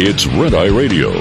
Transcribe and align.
it's 0.00 0.26
Red 0.26 0.54
Eye 0.54 0.68
Radio. 0.68 1.12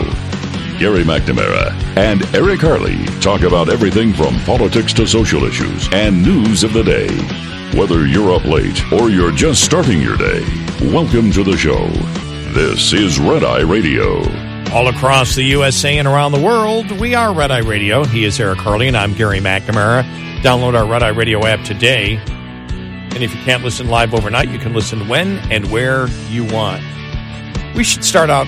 Gary 0.78 1.04
McNamara 1.04 1.72
and 1.98 2.24
Eric 2.36 2.62
Harley 2.62 3.04
talk 3.22 3.42
about 3.42 3.70
everything 3.70 4.14
from 4.14 4.40
politics 4.42 4.94
to 4.94 5.08
social 5.08 5.46
issues 5.46 5.90
and 5.92 6.22
news 6.22 6.64
of 6.64 6.74
the 6.74 6.84
day. 6.84 7.08
Whether 7.76 8.06
you're 8.06 8.32
up 8.32 8.46
late 8.46 8.80
or 8.94 9.10
you're 9.10 9.32
just 9.32 9.64
starting 9.64 10.00
your 10.00 10.16
day, 10.16 10.46
welcome 10.94 11.32
to 11.32 11.44
the 11.44 11.58
show. 11.58 11.88
This 12.54 12.94
is 12.94 13.20
Red 13.20 13.44
Eye 13.44 13.62
Radio. 13.62 14.20
All 14.72 14.90
across 14.90 15.34
the 15.34 15.44
USA 15.44 15.98
and 15.98 16.08
around 16.08 16.34
the 16.34 16.42
world, 16.42 16.92
we 17.00 17.16
are 17.16 17.34
Red 17.34 17.50
Eye 17.50 17.60
Radio. 17.60 18.04
He 18.04 18.26
is 18.26 18.40
Eric 18.40 18.60
Harley, 18.60 18.88
and 18.88 18.96
I'm 18.96 19.16
Gary 19.16 19.40
McNamara. 19.40 20.04
Download 20.42 20.76
our 20.76 20.86
Red 20.86 21.02
Eye 21.02 21.08
Radio 21.08 21.44
app 21.48 21.66
today. 21.66 22.18
And 22.18 23.24
if 23.24 23.34
you 23.34 23.42
can't 23.42 23.64
listen 23.64 23.88
live 23.88 24.14
overnight, 24.14 24.50
you 24.50 24.60
can 24.60 24.74
listen 24.74 25.08
when 25.08 25.40
and 25.52 25.72
where 25.72 26.08
you 26.30 26.46
want. 26.46 26.84
We 27.78 27.84
should 27.84 28.04
start 28.04 28.32
out 28.32 28.48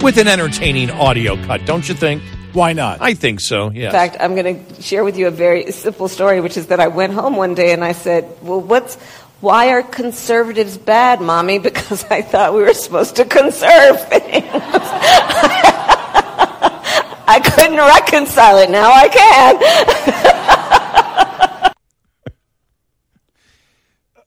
with 0.00 0.16
an 0.16 0.28
entertaining 0.28 0.92
audio 0.92 1.34
cut, 1.44 1.66
don't 1.66 1.88
you 1.88 1.94
think? 1.96 2.22
Why 2.52 2.72
not? 2.72 3.00
I 3.00 3.14
think 3.14 3.40
so, 3.40 3.70
yes. 3.72 3.86
In 3.86 3.90
fact, 3.90 4.16
I'm 4.20 4.36
going 4.36 4.64
to 4.64 4.80
share 4.80 5.02
with 5.02 5.18
you 5.18 5.26
a 5.26 5.32
very 5.32 5.72
simple 5.72 6.06
story, 6.06 6.40
which 6.40 6.56
is 6.56 6.68
that 6.68 6.78
I 6.78 6.86
went 6.86 7.12
home 7.14 7.34
one 7.34 7.54
day 7.54 7.72
and 7.72 7.82
I 7.84 7.90
said, 7.90 8.32
"Well, 8.42 8.60
what's 8.60 8.94
why 9.40 9.70
are 9.70 9.82
conservatives 9.82 10.78
bad, 10.78 11.20
mommy? 11.20 11.58
Because 11.70 12.04
I 12.10 12.22
thought 12.22 12.54
we 12.54 12.62
were 12.62 12.74
supposed 12.74 13.16
to 13.16 13.24
conserve 13.24 14.08
things." 14.08 14.44
I 17.26 17.40
couldn't 17.44 17.76
reconcile 17.76 18.58
it. 18.58 18.70
Now 18.70 18.92
I 18.92 19.08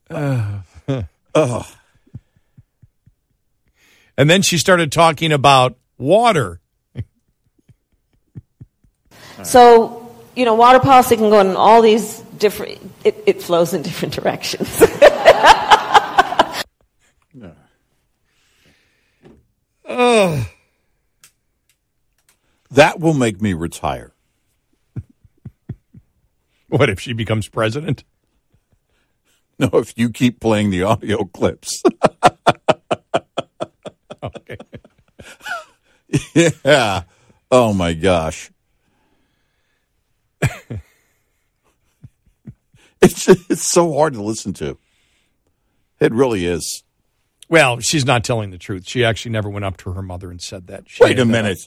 can. 0.09 0.89
Ugh. 1.35 1.65
And 4.17 4.29
then 4.29 4.41
she 4.41 4.57
started 4.57 4.91
talking 4.91 5.31
about 5.31 5.77
water. 5.97 6.59
So, 9.43 10.15
you 10.35 10.45
know, 10.45 10.53
water 10.53 10.79
policy 10.79 11.17
can 11.17 11.29
go 11.29 11.41
in 11.41 11.57
all 11.57 11.81
these 11.81 12.19
different. 12.37 12.79
It, 13.03 13.21
it 13.25 13.41
flows 13.41 13.73
in 13.73 13.81
different 13.81 14.13
directions. 14.13 14.81
That 22.73 22.99
will 22.99 23.13
make 23.13 23.39
me 23.39 23.53
retire. 23.53 24.13
What 26.67 26.89
if 26.89 26.99
she 26.99 27.13
becomes 27.13 27.47
president? 27.47 28.03
No, 29.59 29.69
if 29.73 29.95
you 29.95 30.09
keep 30.09 30.39
playing 30.39 30.71
the 30.71 30.81
audio 30.81 31.23
clips. 31.25 31.83
yeah. 36.65 37.03
Oh 37.51 37.73
my 37.73 37.93
gosh. 37.93 38.51
it's 43.01 43.27
it's 43.27 43.69
so 43.69 43.93
hard 43.93 44.13
to 44.13 44.21
listen 44.21 44.53
to. 44.53 44.77
It 45.99 46.11
really 46.13 46.45
is. 46.45 46.83
Well, 47.49 47.79
she's 47.79 48.05
not 48.05 48.23
telling 48.23 48.49
the 48.51 48.57
truth. 48.57 48.87
She 48.87 49.03
actually 49.05 49.31
never 49.31 49.49
went 49.49 49.65
up 49.65 49.77
to 49.77 49.91
her 49.93 50.01
mother 50.01 50.31
and 50.31 50.41
said 50.41 50.67
that. 50.67 50.85
She 50.89 51.03
Wait 51.03 51.19
a 51.19 51.25
minute. 51.25 51.59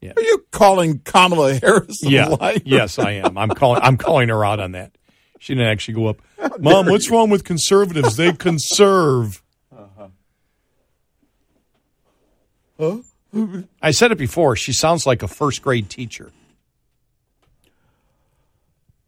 Yeah. 0.00 0.12
Are 0.16 0.22
you 0.22 0.44
calling 0.50 0.98
Kamala 1.00 1.54
Harris 1.54 2.02
Yeah. 2.02 2.26
liar? 2.28 2.58
yes, 2.64 2.98
I 2.98 3.12
am. 3.12 3.38
I'm 3.38 3.50
calling. 3.50 3.80
I'm 3.82 3.96
calling 3.96 4.28
her 4.30 4.44
out 4.44 4.58
on 4.60 4.72
that. 4.72 4.96
She 5.38 5.54
didn't 5.54 5.68
actually 5.68 5.94
go 5.94 6.06
up. 6.08 6.16
Mom, 6.60 6.86
what's 6.86 7.08
wrong 7.10 7.30
with 7.30 7.44
conservatives? 7.44 8.16
They 8.16 8.32
conserve. 8.32 9.42
Uh-huh. 9.76 10.08
I 13.82 13.92
said 13.92 14.12
it 14.12 14.18
before. 14.18 14.56
She 14.56 14.72
sounds 14.72 15.06
like 15.06 15.22
a 15.22 15.28
first 15.28 15.62
grade 15.62 15.88
teacher 15.88 16.32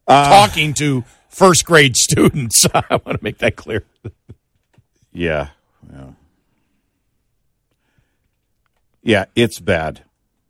uh, 0.06 0.28
talking 0.28 0.74
to 0.74 1.04
first 1.28 1.64
grade 1.64 1.96
students. 1.96 2.66
I 2.74 2.82
want 2.90 3.18
to 3.18 3.18
make 3.22 3.38
that 3.38 3.56
clear. 3.56 3.84
Yeah. 5.12 5.48
Yeah. 5.92 6.10
Yeah, 9.02 9.24
it's 9.36 9.60
bad. 9.60 10.02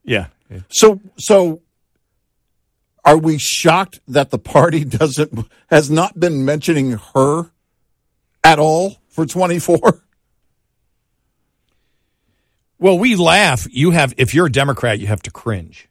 Yeah. 0.05 0.27
So 0.69 1.01
so 1.19 1.61
are 3.05 3.19
we 3.19 3.39
shocked 3.39 4.01
that 4.07 4.31
the 4.31 4.39
party 4.39 4.85
doesn't 4.85 5.49
has 5.69 5.91
not 5.91 6.19
been 6.21 6.45
mentioning 6.45 6.99
her 7.15 7.51
at 8.45 8.59
all 8.61 8.99
for 9.09 9.27
24? 9.27 10.03
Well, 12.85 12.99
we 12.99 13.17
laugh. 13.17 13.67
You 13.71 13.93
have, 13.93 14.13
if 14.19 14.35
you're 14.35 14.45
a 14.45 14.53
Democrat, 14.53 14.99
you 14.99 15.07
have 15.07 15.23
to 15.23 15.31
cringe. 15.31 15.89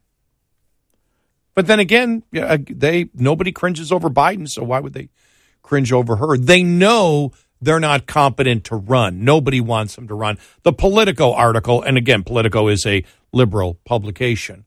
But 1.55 1.65
then 1.65 1.79
again, 1.79 2.21
they 2.31 3.09
nobody 3.15 3.51
cringes 3.51 3.91
over 3.91 4.11
Biden, 4.11 4.47
so 4.47 4.61
why 4.61 4.79
would 4.79 4.93
they 4.93 5.09
cringe 5.63 5.91
over 5.91 6.17
her? 6.17 6.37
They 6.37 6.61
know 6.61 7.31
they're 7.59 7.79
not 7.79 8.05
competent 8.05 8.65
to 8.65 8.75
run. 8.75 9.25
Nobody 9.25 9.59
wants 9.59 9.95
them 9.95 10.07
to 10.07 10.13
run. 10.13 10.37
The 10.61 10.71
Politico 10.71 11.33
article, 11.33 11.81
and 11.81 11.97
again, 11.97 12.21
Politico 12.21 12.67
is 12.67 12.85
a 12.85 13.03
liberal 13.31 13.79
publication, 13.85 14.63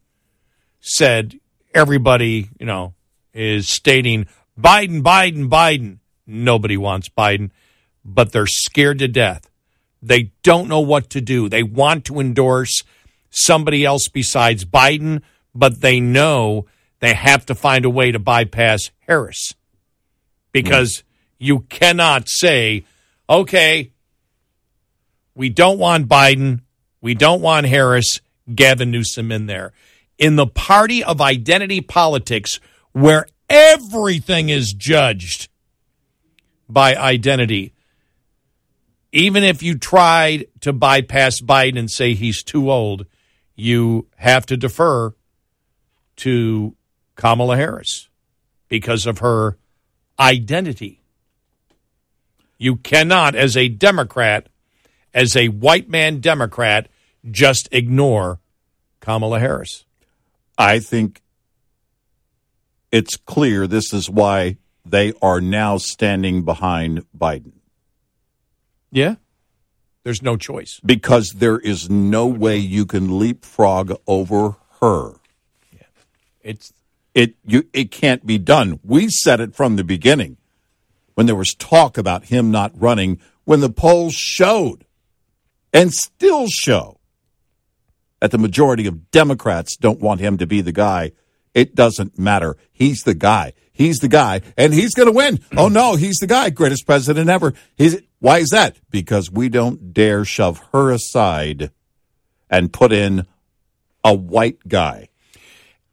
said 0.81 1.39
everybody, 1.75 2.51
you 2.59 2.67
know, 2.67 2.95
is 3.35 3.69
stating 3.69 4.27
Biden, 4.61 5.01
Biden, 5.01 5.49
Biden. 5.49 5.99
Nobody 6.27 6.77
wants 6.77 7.09
Biden, 7.09 7.53
but 8.05 8.33
they're 8.33 8.49
scared 8.49 8.99
to 8.99 9.07
death. 9.07 9.49
They 10.07 10.33
don't 10.43 10.69
know 10.69 10.81
what 10.81 11.11
to 11.11 11.21
do. 11.21 11.49
They 11.49 11.65
want 11.65 12.05
to 12.07 12.21
endorse 12.21 12.83
somebody 13.31 13.85
else 13.85 14.09
besides 14.09 14.65
Biden, 14.65 15.23
but 15.55 15.81
they 15.81 15.99
know 15.99 16.67
they 17.01 17.15
have 17.15 17.45
to 17.47 17.55
find 17.55 17.85
a 17.85 17.91
way 17.91 18.13
to 18.13 18.19
bypass 18.19 18.91
Harris 19.01 19.55
because 20.53 21.03
you 21.39 21.61
cannot 21.61 22.29
say, 22.29 22.85
okay, 23.29 23.91
we 25.35 25.49
don't 25.49 25.79
want 25.79 26.09
Biden, 26.09 26.61
we 27.01 27.15
don't 27.15 27.43
want 27.43 27.67
Harris, 27.67 28.21
Gavin 28.55 28.93
Newsom 28.93 29.33
in 29.33 29.47
there. 29.47 29.73
In 30.19 30.37
the 30.37 30.47
party 30.47 31.03
of 31.03 31.21
identity 31.21 31.81
politics, 31.81 32.61
where 32.93 33.27
everything 33.51 34.49
is 34.49 34.73
judged 34.73 35.49
by 36.69 36.95
identity, 36.95 37.75
even 39.17 39.45
if 39.45 39.63
you 39.63 39.79
tried 39.79 40.47
to 40.61 40.75
bypass 40.75 41.41
Biden 41.41 41.79
and 41.79 41.91
say 41.91 42.13
he's 42.13 42.43
too 42.43 42.71
old, 42.71 43.07
you 43.55 44.09
have 44.17 44.45
to 44.47 44.59
defer 44.59 45.15
to 46.17 46.77
Kamala 47.15 47.57
Harris 47.57 48.11
because 48.69 49.07
of 49.07 49.21
her 49.21 49.57
identity. 50.21 51.01
You 52.59 52.77
cannot, 52.77 53.35
as 53.35 53.57
a 53.57 53.69
Democrat, 53.69 54.51
as 55.15 55.35
a 55.35 55.49
white 55.49 55.89
man 55.89 56.21
Democrat, 56.21 56.89
just 57.31 57.71
ignore 57.73 58.39
Kamala 59.01 59.41
Harris. 59.41 59.87
I 60.59 60.79
think 60.79 61.23
it's 62.93 63.17
clear 63.17 63.67
this 63.67 63.95
is 63.95 64.11
why 64.11 64.59
they 64.85 65.15
are 65.23 65.41
now 65.41 65.79
standing 65.79 66.43
behind 66.43 67.07
Biden 67.17 67.56
Yeah. 68.91 69.17
There's 70.05 70.23
no 70.23 70.37
choice. 70.37 70.81
because 70.85 71.33
there 71.39 71.59
is 71.59 71.91
no 71.91 72.27
way 72.27 72.57
you 72.59 72.87
can 72.87 73.19
leapfrog 73.19 73.93
over 74.07 74.57
her. 74.81 75.15
Yeah. 75.73 75.83
It's 76.43 76.73
It 77.15 77.35
you 77.45 77.65
it 77.73 77.91
can't 77.91 78.25
be 78.25 78.39
done. 78.39 78.79
We 78.85 79.09
said 79.09 79.41
it 79.41 79.55
from 79.57 79.75
the 79.77 79.83
beginning 79.85 80.37
when 81.15 81.27
there 81.27 81.35
was 81.35 81.55
talk 81.55 81.99
about 81.99 82.27
him 82.27 82.51
not 82.53 82.71
running 82.81 83.19
when 83.45 83.61
the 83.61 83.71
polls 83.71 84.15
showed 84.15 84.85
and 85.73 85.93
still 85.93 86.47
show 86.47 87.01
that 88.21 88.31
the 88.31 88.39
majority 88.39 88.87
of 88.87 89.11
Democrats 89.11 89.77
don't 89.77 90.01
want 90.01 90.21
him 90.21 90.39
to 90.39 90.47
be 90.47 90.61
the 90.61 90.73
guy. 90.73 91.13
It 91.53 91.75
doesn't 91.75 92.19
matter. 92.19 92.57
He's 92.73 93.03
the 93.03 93.15
guy. 93.15 93.55
He's 93.73 93.99
the 93.99 94.09
guy, 94.09 94.41
and 94.57 94.73
he's 94.73 94.95
going 94.95 95.07
to 95.09 95.13
win. 95.13 95.41
Oh 95.57 95.69
no, 95.69 95.97
he's 95.97 96.17
the 96.17 96.27
guy, 96.27 96.49
greatest 96.51 96.87
president 96.87 97.29
ever. 97.29 97.53
He's 97.77 98.01
why 98.27 98.39
is 98.39 98.49
that? 98.49 98.81
Because 98.91 99.31
we 99.31 99.49
don't 99.49 99.95
dare 99.95 100.25
shove 100.25 100.61
her 100.73 100.91
aside 100.91 101.71
and 102.51 102.73
put 102.73 102.93
in 102.93 103.25
a 104.03 104.13
white 104.13 104.67
guy, 104.67 105.11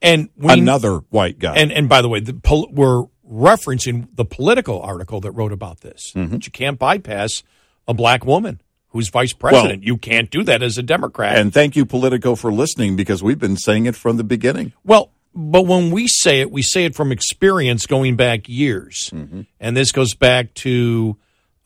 and 0.01 0.29
we, 0.35 0.51
another 0.51 0.97
white 1.11 1.37
guy. 1.37 1.53
And 1.55 1.71
and 1.71 1.87
by 1.87 2.01
the 2.01 2.09
way, 2.09 2.21
the 2.21 2.33
pol- 2.33 2.69
we're 2.71 3.03
referencing 3.29 4.07
the 4.15 4.25
Politico 4.25 4.81
article 4.81 5.21
that 5.21 5.31
wrote 5.31 5.51
about 5.51 5.81
this. 5.81 6.11
Mm-hmm. 6.15 6.33
But 6.33 6.45
you 6.47 6.51
can't 6.51 6.79
bypass 6.79 7.43
a 7.87 7.93
black 7.93 8.25
woman 8.25 8.61
who's 8.87 9.09
vice 9.09 9.33
president. 9.33 9.83
you 9.83 9.97
can't 9.97 10.31
do 10.31 10.41
that 10.43 10.63
as 10.63 10.79
a 10.79 10.83
Democrat. 10.83 11.37
And 11.37 11.53
thank 11.53 11.75
you, 11.75 11.85
Politico, 11.85 12.33
for 12.33 12.51
listening 12.51 12.95
because 12.95 13.21
we've 13.21 13.39
been 13.39 13.57
saying 13.57 13.85
it 13.85 13.95
from 13.95 14.17
the 14.17 14.23
beginning. 14.23 14.73
Well, 14.83 15.11
but 15.35 15.67
when 15.67 15.91
we 15.91 16.07
say 16.07 16.41
it, 16.41 16.51
we 16.51 16.63
say 16.63 16.85
it 16.85 16.95
from 16.95 17.11
experience 17.11 17.85
going 17.85 18.15
back 18.15 18.49
years. 18.49 19.11
And 19.59 19.77
this 19.77 19.91
goes 19.91 20.15
back 20.15 20.53
to 20.55 21.17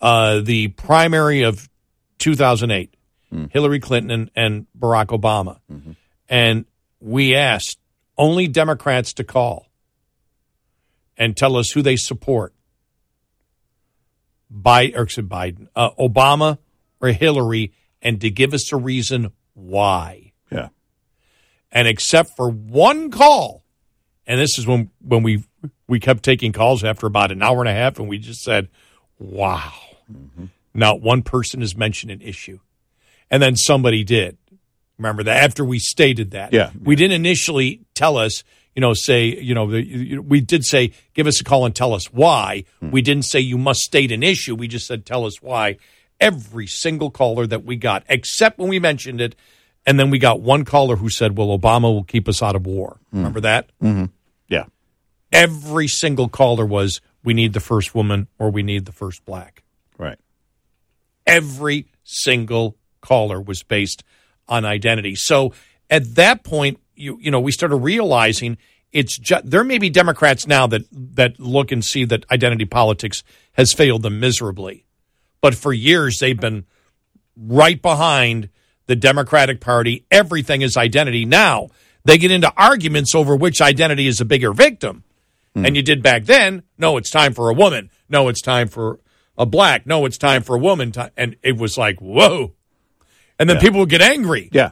uh, 0.02 0.42
the 0.42 0.70
primary 0.70 1.44
of 1.44 1.70
2008, 2.20 2.94
Hillary 3.52 3.80
Clinton 3.80 4.12
and, 4.12 4.32
and 4.36 4.68
Barack 4.78 5.08
Obama. 5.08 5.60
And 6.30 6.66
we 7.00 7.36
asked 7.36 7.80
only 8.18 8.48
Democrats 8.48 9.14
to 9.14 9.24
call 9.24 9.68
and 11.18 11.36
tell 11.36 11.56
us 11.58 11.72
who 11.72 11.82
they 11.82 11.96
support. 11.96 12.54
by 14.50 14.92
or 14.96 15.06
Biden, 15.06 15.68
uh, 15.76 15.92
Obama 16.00 16.58
or 17.02 17.10
Hillary, 17.10 17.74
and 18.02 18.22
to 18.22 18.30
give 18.30 18.54
us 18.54 18.72
a 18.72 18.78
reason 18.78 19.32
why 19.54 20.32
Yeah. 20.52 20.70
and 21.72 21.88
except 21.88 22.36
for 22.36 22.50
one 22.50 23.12
call, 23.12 23.64
and 24.26 24.40
this 24.40 24.58
is 24.58 24.66
when 24.66 24.90
when 25.02 25.24
we 25.24 25.44
we 25.88 26.00
kept 26.00 26.24
taking 26.24 26.54
calls 26.54 26.84
after 26.84 27.08
about 27.08 27.32
an 27.32 27.42
hour 27.42 27.60
and 27.60 27.70
a 27.70 27.74
half, 27.74 28.00
and 28.00 28.08
we 28.08 28.18
just 28.20 28.42
said, 28.44 28.70
"Wow!" 29.20 29.74
Not 30.74 31.02
one 31.02 31.22
person 31.24 31.62
has 31.62 31.76
mentioned 31.76 32.12
an 32.12 32.22
issue, 32.22 32.60
and 33.32 33.42
then 33.42 33.56
somebody 33.56 34.04
did. 34.04 34.38
Remember 34.98 35.24
that 35.24 35.44
after 35.44 35.64
we 35.66 35.80
stated 35.80 36.32
that, 36.32 36.54
Yeah. 36.54 36.72
we 36.82 36.96
didn't 36.96 37.14
initially 37.16 37.82
tell 37.94 38.18
us. 38.18 38.44
You 38.76 38.82
know, 38.82 38.94
say 38.94 39.26
you 39.26 39.56
know 39.56 39.66
we 39.66 40.40
did 40.40 40.64
say 40.64 40.92
give 41.16 41.26
us 41.26 41.42
a 41.42 41.44
call 41.44 41.66
and 41.66 41.76
tell 41.76 41.94
us 41.96 42.14
why. 42.14 42.64
Hmm. 42.80 42.92
We 42.92 43.02
didn't 43.02 43.26
say 43.26 43.40
you 43.40 43.58
must 43.58 43.80
state 43.82 44.12
an 44.12 44.22
issue. 44.22 44.54
We 44.54 44.68
just 44.68 44.86
said 44.86 45.04
tell 45.04 45.26
us 45.26 45.42
why. 45.42 45.78
Every 46.20 46.68
single 46.68 47.10
caller 47.10 47.48
that 47.48 47.64
we 47.66 47.76
got, 47.76 48.04
except 48.08 48.60
when 48.60 48.70
we 48.70 48.78
mentioned 48.80 49.20
it, 49.20 49.36
and 49.88 50.00
then 50.00 50.12
we 50.12 50.20
got 50.20 50.42
one 50.42 50.64
caller 50.64 50.96
who 50.96 51.10
said, 51.10 51.38
"Well, 51.38 51.58
Obama 51.58 51.84
will 51.94 52.04
keep 52.04 52.28
us 52.30 52.44
out 52.44 52.56
of 52.56 52.68
war." 52.68 53.00
Hmm. 53.10 53.18
Remember 53.18 53.40
that? 53.42 53.72
Mm-hmm. 53.82 54.06
Yeah. 54.48 54.66
Every 55.32 55.88
single 55.88 56.30
caller 56.30 56.66
was, 56.66 57.02
"We 57.24 57.34
need 57.34 57.54
the 57.54 57.60
first 57.60 57.96
woman 57.96 58.28
or 58.38 58.52
we 58.52 58.62
need 58.62 58.86
the 58.86 58.92
first 58.92 59.26
black." 59.26 59.64
Right. 59.98 60.18
Every 61.26 61.88
single 62.04 62.78
caller 63.02 63.42
was 63.42 63.64
based 63.64 64.04
on 64.48 64.66
identity. 64.66 65.16
So 65.16 65.54
at 65.90 66.16
that 66.16 66.44
point, 66.44 66.80
you 66.96 67.18
you 67.22 67.32
know, 67.32 67.40
we 67.40 67.52
started 67.52 67.78
realizing 67.78 68.58
it's 68.92 69.18
just 69.18 69.50
there 69.50 69.64
may 69.64 69.78
be 69.78 69.90
Democrats 69.90 70.48
now 70.48 70.68
that 70.68 70.84
that 70.92 71.40
look 71.40 71.72
and 71.72 71.84
see 71.84 72.06
that 72.06 72.26
identity 72.32 72.66
politics 72.66 73.24
has 73.54 73.74
failed 73.74 74.04
them 74.04 74.20
miserably, 74.20 74.86
but 75.42 75.56
for 75.56 75.74
years 75.74 76.20
they've 76.20 76.40
been 76.40 76.66
right 77.36 77.82
behind 77.82 78.50
the 78.88 78.96
Democratic 78.96 79.60
Party. 79.60 80.06
Everything 80.10 80.62
is 80.62 80.78
identity. 80.78 81.26
Now 81.26 81.70
they 82.06 82.18
get 82.18 82.32
into 82.32 82.52
arguments 82.56 83.14
over 83.14 83.36
which 83.36 83.62
identity 83.62 84.08
is 84.08 84.22
a 84.22 84.26
bigger 84.26 84.54
victim. 84.54 85.04
Hmm. 85.54 85.66
And 85.66 85.76
you 85.76 85.84
did 85.84 86.02
back 86.02 86.26
then. 86.26 86.64
No, 86.78 86.98
it's 86.98 87.10
time 87.10 87.34
for 87.34 87.50
a 87.50 87.54
woman. 87.54 87.90
No, 88.10 88.30
it's 88.30 88.42
time 88.42 88.70
for 88.70 89.00
a 89.38 89.46
black. 89.46 89.86
No, 89.86 90.06
it's 90.06 90.18
time 90.18 90.44
for 90.44 90.56
a 90.56 90.60
woman. 90.60 90.92
And 91.16 91.36
it 91.44 91.58
was 91.58 91.78
like, 91.78 92.00
whoa. 92.00 92.54
And 93.40 93.50
then 93.50 93.58
Yeah. 93.58 93.62
people 93.62 93.80
would 93.82 93.90
get 93.90 94.02
angry. 94.02 94.50
Yeah. 94.52 94.72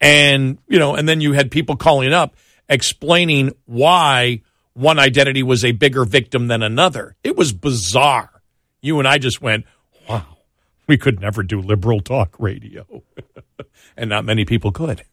And, 0.00 0.58
you 0.68 0.78
know, 0.78 0.94
and 0.94 1.08
then 1.08 1.20
you 1.20 1.32
had 1.32 1.50
people 1.50 1.76
calling 1.76 2.12
up 2.12 2.36
explaining 2.68 3.52
why 3.66 4.42
one 4.74 4.98
identity 4.98 5.42
was 5.42 5.64
a 5.64 5.72
bigger 5.72 6.04
victim 6.04 6.46
than 6.46 6.62
another. 6.62 7.16
It 7.24 7.36
was 7.36 7.52
bizarre. 7.52 8.42
You 8.80 8.98
and 9.00 9.08
I 9.08 9.18
just 9.18 9.42
went, 9.42 9.64
wow, 10.08 10.24
we 10.86 10.96
could 10.96 11.20
never 11.20 11.42
do 11.42 11.60
liberal 11.60 12.00
talk 12.00 12.36
radio. 12.38 13.02
and 13.96 14.08
not 14.08 14.24
many 14.24 14.44
people 14.44 14.70
could. 14.70 15.02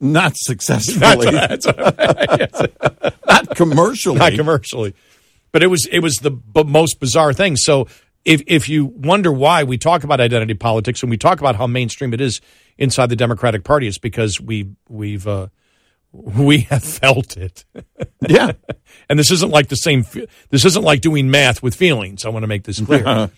Not 0.00 0.36
successfully. 0.36 1.30
That's 1.30 1.66
what 1.66 3.16
not 3.26 3.54
commercially. 3.56 4.18
not 4.18 4.32
commercially. 4.32 4.94
But 5.52 5.62
it 5.62 5.66
was 5.66 5.86
it 5.90 5.98
was 6.00 6.16
the 6.18 6.30
b- 6.30 6.64
most 6.64 7.00
bizarre 7.00 7.32
thing. 7.32 7.56
So 7.56 7.86
if 8.24 8.42
if 8.46 8.68
you 8.68 8.86
wonder 8.86 9.30
why 9.30 9.64
we 9.64 9.76
talk 9.78 10.04
about 10.04 10.20
identity 10.20 10.54
politics 10.54 11.02
and 11.02 11.10
we 11.10 11.16
talk 11.18 11.40
about 11.40 11.56
how 11.56 11.66
mainstream 11.66 12.14
it 12.14 12.20
is 12.20 12.40
inside 12.78 13.08
the 13.10 13.16
Democratic 13.16 13.62
Party, 13.64 13.86
it's 13.88 13.98
because 13.98 14.40
we 14.40 14.70
we've 14.88 15.26
uh, 15.26 15.48
we 16.12 16.60
have 16.60 16.82
felt 17.02 17.36
it. 17.36 17.64
yeah. 18.26 18.52
And 19.08 19.18
this 19.18 19.30
isn't 19.30 19.50
like 19.50 19.68
the 19.68 19.76
same. 19.76 20.04
This 20.50 20.64
isn't 20.64 20.82
like 20.82 21.00
doing 21.00 21.30
math 21.30 21.62
with 21.62 21.74
feelings. 21.76 22.24
I 22.24 22.28
want 22.28 22.42
to 22.42 22.48
make 22.48 22.64
this 22.64 22.80
clear. 22.80 23.30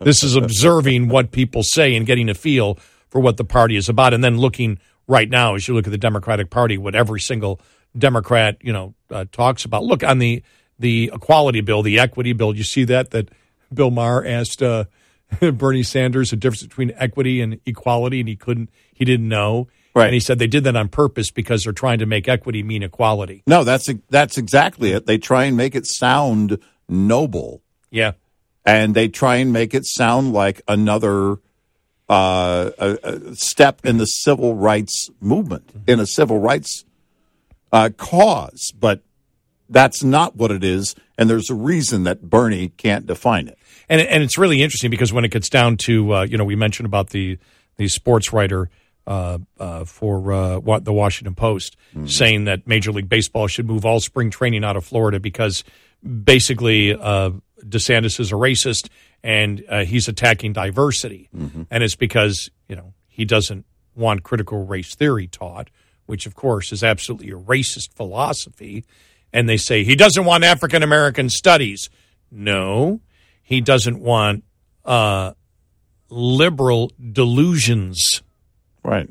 this 0.00 0.22
is 0.22 0.36
observing 0.36 1.08
what 1.08 1.30
people 1.32 1.62
say 1.64 1.94
and 1.96 2.06
getting 2.06 2.28
a 2.28 2.34
feel 2.34 2.78
for 3.08 3.20
what 3.20 3.36
the 3.36 3.44
party 3.44 3.76
is 3.76 3.88
about, 3.88 4.14
and 4.14 4.22
then 4.22 4.38
looking 4.38 4.78
right 5.06 5.28
now 5.28 5.54
as 5.54 5.66
you 5.68 5.74
look 5.74 5.86
at 5.86 5.90
the 5.90 5.98
Democratic 5.98 6.50
Party, 6.50 6.78
what 6.78 6.94
every 6.94 7.20
single 7.20 7.60
Democrat 7.96 8.58
you 8.60 8.72
know 8.72 8.94
uh, 9.10 9.24
talks 9.32 9.64
about. 9.64 9.84
Look 9.84 10.02
on 10.04 10.18
the 10.18 10.42
the 10.78 11.10
equality 11.14 11.60
bill, 11.62 11.82
the 11.82 11.98
equity 11.98 12.32
bill. 12.32 12.54
You 12.54 12.64
see 12.64 12.84
that 12.84 13.10
that 13.12 13.30
Bill 13.72 13.90
Maher 13.90 14.24
asked 14.26 14.62
uh, 14.62 14.84
Bernie 15.40 15.82
Sanders 15.82 16.30
the 16.30 16.36
difference 16.36 16.62
between 16.62 16.92
equity 16.96 17.40
and 17.40 17.58
equality, 17.66 18.20
and 18.20 18.28
he 18.28 18.36
couldn't. 18.36 18.70
He 18.92 19.04
didn't 19.04 19.28
know. 19.28 19.68
Right. 19.94 20.06
And 20.06 20.14
he 20.14 20.20
said 20.20 20.38
they 20.38 20.46
did 20.46 20.64
that 20.64 20.76
on 20.76 20.88
purpose 20.90 21.30
because 21.30 21.64
they're 21.64 21.72
trying 21.72 22.00
to 22.00 22.06
make 22.06 22.28
equity 22.28 22.62
mean 22.62 22.82
equality. 22.82 23.42
No, 23.46 23.64
that's 23.64 23.88
that's 24.10 24.36
exactly 24.36 24.92
it. 24.92 25.06
They 25.06 25.16
try 25.16 25.44
and 25.44 25.56
make 25.56 25.74
it 25.74 25.86
sound 25.86 26.58
noble, 26.86 27.62
Yeah. 27.90 28.12
and 28.66 28.94
they 28.94 29.08
try 29.08 29.36
and 29.36 29.54
make 29.54 29.72
it 29.72 29.86
sound 29.86 30.34
like 30.34 30.60
another 30.68 31.38
uh, 32.08 32.70
a, 32.78 32.98
a 33.02 33.34
step 33.34 33.84
in 33.84 33.98
the 33.98 34.06
civil 34.06 34.54
rights 34.54 35.10
movement, 35.20 35.70
in 35.86 36.00
a 36.00 36.06
civil 36.06 36.38
rights 36.38 36.84
uh, 37.72 37.90
cause. 37.96 38.72
But 38.78 39.02
that's 39.68 40.04
not 40.04 40.36
what 40.36 40.50
it 40.50 40.62
is, 40.62 40.94
and 41.18 41.28
there's 41.28 41.50
a 41.50 41.54
reason 41.54 42.04
that 42.04 42.22
Bernie 42.22 42.68
can't 42.68 43.06
define 43.06 43.48
it. 43.48 43.58
and 43.88 44.00
and 44.00 44.22
it's 44.22 44.38
really 44.38 44.62
interesting 44.62 44.90
because 44.90 45.12
when 45.12 45.24
it 45.24 45.30
gets 45.30 45.48
down 45.48 45.76
to 45.78 46.14
uh, 46.14 46.22
you 46.22 46.38
know 46.38 46.44
we 46.44 46.56
mentioned 46.56 46.86
about 46.86 47.10
the 47.10 47.38
the 47.76 47.88
sports 47.88 48.32
writer 48.32 48.70
uh, 49.06 49.38
uh, 49.60 49.84
for 49.84 50.32
uh, 50.32 50.58
what 50.58 50.84
the 50.84 50.92
Washington 50.92 51.34
Post 51.34 51.76
saying 52.06 52.44
that 52.44 52.66
Major 52.66 52.90
League 52.92 53.08
Baseball 53.08 53.46
should 53.46 53.66
move 53.66 53.84
all 53.86 54.00
spring 54.00 54.30
training 54.30 54.64
out 54.64 54.76
of 54.76 54.84
Florida 54.84 55.20
because 55.20 55.62
basically 56.24 56.92
uh, 56.92 57.30
DeSantis 57.64 58.18
is 58.18 58.32
a 58.32 58.34
racist 58.34 58.88
and 59.22 59.64
uh, 59.68 59.84
he's 59.84 60.08
attacking 60.08 60.52
diversity, 60.52 61.28
and 61.32 61.82
it's 61.82 61.96
because 61.96 62.50
you 62.68 62.76
know 62.76 62.92
he 63.08 63.24
doesn't 63.24 63.64
want 63.94 64.22
critical 64.22 64.64
race 64.66 64.94
theory 64.94 65.26
taught, 65.26 65.68
which 66.06 66.26
of 66.26 66.34
course 66.34 66.72
is 66.72 66.82
absolutely 66.84 67.30
a 67.30 67.36
racist 67.36 67.92
philosophy. 67.94 68.84
And 69.32 69.48
they 69.48 69.56
say 69.56 69.84
he 69.84 69.96
doesn't 69.96 70.24
want 70.24 70.44
African 70.44 70.82
American 70.82 71.28
studies. 71.28 71.90
No, 72.30 73.00
he 73.42 73.60
doesn't 73.60 74.00
want 74.00 74.44
uh, 74.84 75.32
liberal 76.08 76.92
delusions 77.12 78.22
Right. 78.82 79.08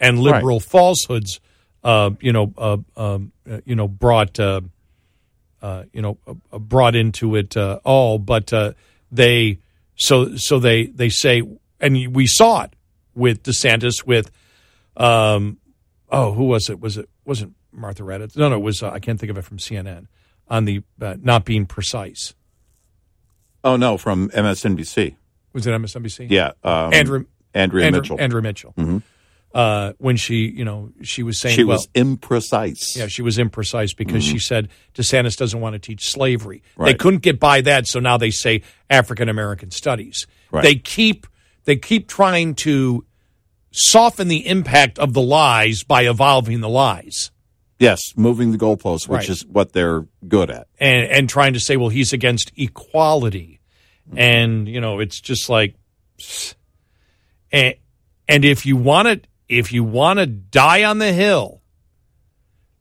and 0.00 0.18
liberal 0.18 0.58
falsehoods. 0.60 1.40
Uh, 1.84 2.10
you 2.20 2.32
know, 2.32 2.52
uh, 2.56 2.76
um, 2.96 3.32
uh, 3.50 3.58
you 3.64 3.74
know, 3.74 3.88
brought 3.88 4.38
uh, 4.40 4.60
uh, 5.60 5.84
you 5.92 6.00
know 6.00 6.16
uh, 6.26 6.58
brought 6.58 6.94
into 6.96 7.34
it 7.36 7.56
uh, 7.56 7.80
all, 7.84 8.18
but 8.18 8.52
uh, 8.52 8.72
they 9.12 9.60
so 9.94 10.36
so 10.36 10.58
they 10.58 10.86
they 10.86 11.10
say, 11.10 11.42
and 11.78 12.14
we 12.14 12.26
saw 12.26 12.62
it 12.62 12.74
with 13.14 13.42
DeSantis 13.44 14.04
with 14.04 14.30
um, 14.96 15.58
oh, 16.10 16.32
who 16.32 16.44
was 16.44 16.68
it? 16.70 16.80
Was 16.80 16.96
it 16.96 17.08
wasn't 17.24 17.54
Martha 17.70 18.02
Raddatz? 18.02 18.36
No, 18.36 18.48
no, 18.48 18.56
it 18.56 18.62
was 18.62 18.82
uh, 18.82 18.90
I 18.90 18.98
can't 18.98 19.20
think 19.20 19.30
of 19.30 19.38
it 19.38 19.42
from 19.44 19.58
CNN 19.58 20.06
on 20.48 20.64
the 20.64 20.82
uh, 21.00 21.16
not 21.20 21.44
being 21.44 21.66
precise. 21.66 22.34
Oh 23.62 23.76
no, 23.76 23.96
from 23.96 24.30
MSNBC. 24.30 25.16
Was 25.52 25.66
it 25.66 25.70
MSNBC? 25.70 26.28
Yeah, 26.30 26.52
um, 26.64 26.92
Andrew 26.92 27.26
Andrea 27.54 27.86
Andrew, 27.86 28.00
Mitchell. 28.00 28.20
Andrew 28.20 28.42
Mitchell. 28.42 28.74
Uh, 29.54 29.92
when 29.98 30.16
she, 30.16 30.48
you 30.48 30.64
know, 30.64 30.90
she 31.02 31.22
was 31.22 31.38
saying, 31.38 31.54
she 31.56 31.64
well, 31.64 31.76
was 31.76 31.86
imprecise. 31.88 32.96
yeah, 32.96 33.06
she 33.06 33.20
was 33.20 33.36
imprecise 33.36 33.94
because 33.94 34.24
she 34.24 34.38
said 34.38 34.70
DeSantis 34.94 35.36
doesn't 35.36 35.60
want 35.60 35.74
to 35.74 35.78
teach 35.78 36.10
slavery. 36.10 36.62
They 36.78 36.94
couldn't 36.94 37.20
get 37.20 37.38
by 37.38 37.60
that, 37.60 37.86
so 37.86 38.00
now 38.00 38.16
they 38.16 38.30
say 38.30 38.62
African 38.88 39.28
American 39.28 39.70
studies. 39.70 40.26
Right. 40.50 40.62
They 40.64 40.76
keep 40.76 41.26
they 41.64 41.76
keep 41.76 42.08
trying 42.08 42.54
to 42.56 43.04
soften 43.72 44.28
the 44.28 44.46
impact 44.46 44.98
of 44.98 45.12
the 45.12 45.22
lies 45.22 45.82
by 45.84 46.02
evolving 46.08 46.60
the 46.60 46.68
lies. 46.68 47.30
Yes, 47.78 48.00
moving 48.16 48.52
the 48.52 48.58
goalposts, 48.58 49.08
which 49.08 49.20
Right. 49.20 49.28
is 49.28 49.44
what 49.44 49.72
they're 49.72 50.06
good 50.26 50.50
at. 50.50 50.66
and 50.80 51.10
and 51.10 51.28
trying 51.28 51.52
to 51.52 51.60
say, 51.60 51.76
well, 51.76 51.88
he's 51.90 52.12
against 52.12 52.52
equality, 52.56 53.60
and 54.16 54.66
you 54.68 54.80
know, 54.80 55.00
it's 55.00 55.20
just 55.20 55.48
like, 55.48 55.74
and 57.50 57.74
and 58.28 58.44
if 58.44 58.64
you 58.66 58.76
want 58.76 59.08
to, 59.08 59.28
if 59.48 59.72
you 59.72 59.84
want 59.84 60.18
to 60.18 60.26
die 60.26 60.84
on 60.84 60.98
the 60.98 61.12
hill, 61.12 61.60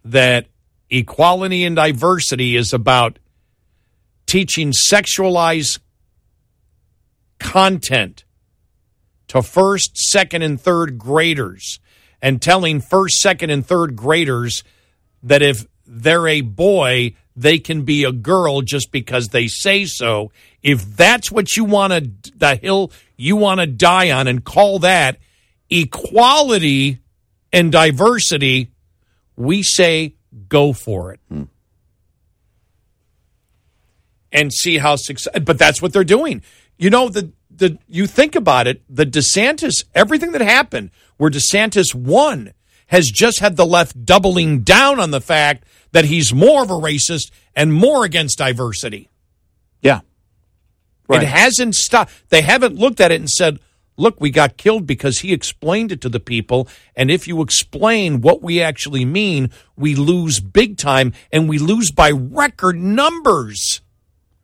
that 0.03 0.47
equality 0.89 1.63
and 1.63 1.75
diversity 1.75 2.55
is 2.55 2.73
about 2.73 3.19
teaching 4.25 4.71
sexualized 4.71 5.79
content 7.39 8.23
to 9.27 9.41
first, 9.41 9.97
second, 9.97 10.41
and 10.41 10.59
third 10.59 10.97
graders, 10.97 11.79
and 12.21 12.41
telling 12.41 12.81
first, 12.81 13.21
second, 13.21 13.49
and 13.49 13.65
third 13.65 13.95
graders 13.95 14.63
that 15.23 15.41
if 15.41 15.65
they're 15.85 16.27
a 16.27 16.41
boy, 16.41 17.15
they 17.35 17.57
can 17.57 17.83
be 17.83 18.03
a 18.03 18.11
girl 18.11 18.61
just 18.61 18.91
because 18.91 19.29
they 19.29 19.47
say 19.47 19.85
so. 19.85 20.31
If 20.61 20.97
that's 20.97 21.31
what 21.31 21.55
you 21.55 21.63
want 21.63 21.93
to, 21.93 22.31
the 22.35 22.55
hill 22.55 22.91
you 23.17 23.35
want 23.35 23.59
to 23.59 23.67
die 23.67 24.11
on 24.11 24.27
and 24.27 24.43
call 24.43 24.79
that 24.79 25.17
equality 25.71 26.99
and 27.51 27.71
diversity, 27.71 28.71
we 29.35 29.63
say 29.63 30.15
go 30.47 30.73
for 30.73 31.13
it. 31.13 31.19
Hmm. 31.29 31.43
And 34.33 34.53
see 34.53 34.77
how 34.77 34.95
success, 34.95 35.33
but 35.41 35.57
that's 35.57 35.81
what 35.81 35.91
they're 35.91 36.03
doing. 36.03 36.41
You 36.77 36.89
know, 36.89 37.09
the, 37.09 37.31
the, 37.49 37.77
you 37.87 38.07
think 38.07 38.35
about 38.35 38.67
it, 38.67 38.81
the 38.89 39.05
DeSantis, 39.05 39.83
everything 39.93 40.31
that 40.31 40.41
happened 40.41 40.91
where 41.17 41.29
DeSantis 41.29 41.93
won 41.93 42.53
has 42.87 43.09
just 43.09 43.39
had 43.39 43.55
the 43.55 43.65
left 43.65 44.05
doubling 44.05 44.61
down 44.61 44.99
on 44.99 45.11
the 45.11 45.21
fact 45.21 45.65
that 45.91 46.05
he's 46.05 46.33
more 46.33 46.63
of 46.63 46.69
a 46.69 46.75
racist 46.75 47.31
and 47.55 47.73
more 47.73 48.05
against 48.05 48.37
diversity. 48.37 49.09
Yeah. 49.81 50.01
Right. 51.07 51.23
It 51.23 51.27
hasn't 51.27 51.75
stopped. 51.75 52.11
They 52.29 52.41
haven't 52.41 52.75
looked 52.75 53.01
at 53.01 53.11
it 53.11 53.19
and 53.19 53.29
said, 53.29 53.59
look, 54.01 54.19
we 54.19 54.31
got 54.31 54.57
killed 54.57 54.85
because 54.85 55.19
he 55.19 55.31
explained 55.31 55.91
it 55.91 56.01
to 56.01 56.09
the 56.09 56.19
people. 56.19 56.67
And 56.95 57.11
if 57.11 57.27
you 57.27 57.41
explain 57.41 58.21
what 58.21 58.41
we 58.41 58.61
actually 58.61 59.05
mean, 59.05 59.51
we 59.75 59.95
lose 59.95 60.39
big 60.39 60.77
time 60.77 61.13
and 61.31 61.47
we 61.47 61.59
lose 61.59 61.91
by 61.91 62.11
record 62.11 62.75
numbers. 62.75 63.81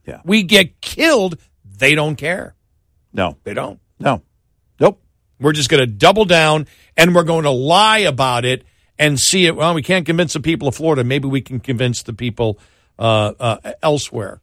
Yeah. 0.06 0.22
We 0.24 0.44
get 0.44 0.80
killed. 0.80 1.38
They 1.66 1.96
don't 1.96 2.16
care. 2.16 2.56
No. 3.12 3.38
They 3.44 3.54
don't. 3.54 3.80
No. 4.00 4.22
Nope. 4.80 5.02
We're 5.40 5.54
just 5.54 5.70
going 5.70 5.82
to 5.82 5.88
double 5.88 6.26
down 6.26 6.68
and 6.96 7.14
we're 7.14 7.24
going 7.24 7.44
to 7.44 7.52
lie 7.52 8.00
about 8.00 8.46
it 8.46 8.64
and 8.98 9.20
see 9.20 9.46
it. 9.46 9.56
Well, 9.56 9.74
we 9.74 9.82
can't 9.84 10.06
convince 10.06 10.34
the 10.34 10.40
people 10.40 10.68
of 10.68 10.76
Florida. 10.76 11.04
Maybe 11.04 11.28
we 11.28 11.42
can 11.42 11.60
convince 11.60 12.04
the 12.04 12.14
people 12.14 12.60
uh, 12.98 13.34
uh, 13.40 13.74
elsewhere. 13.84 14.42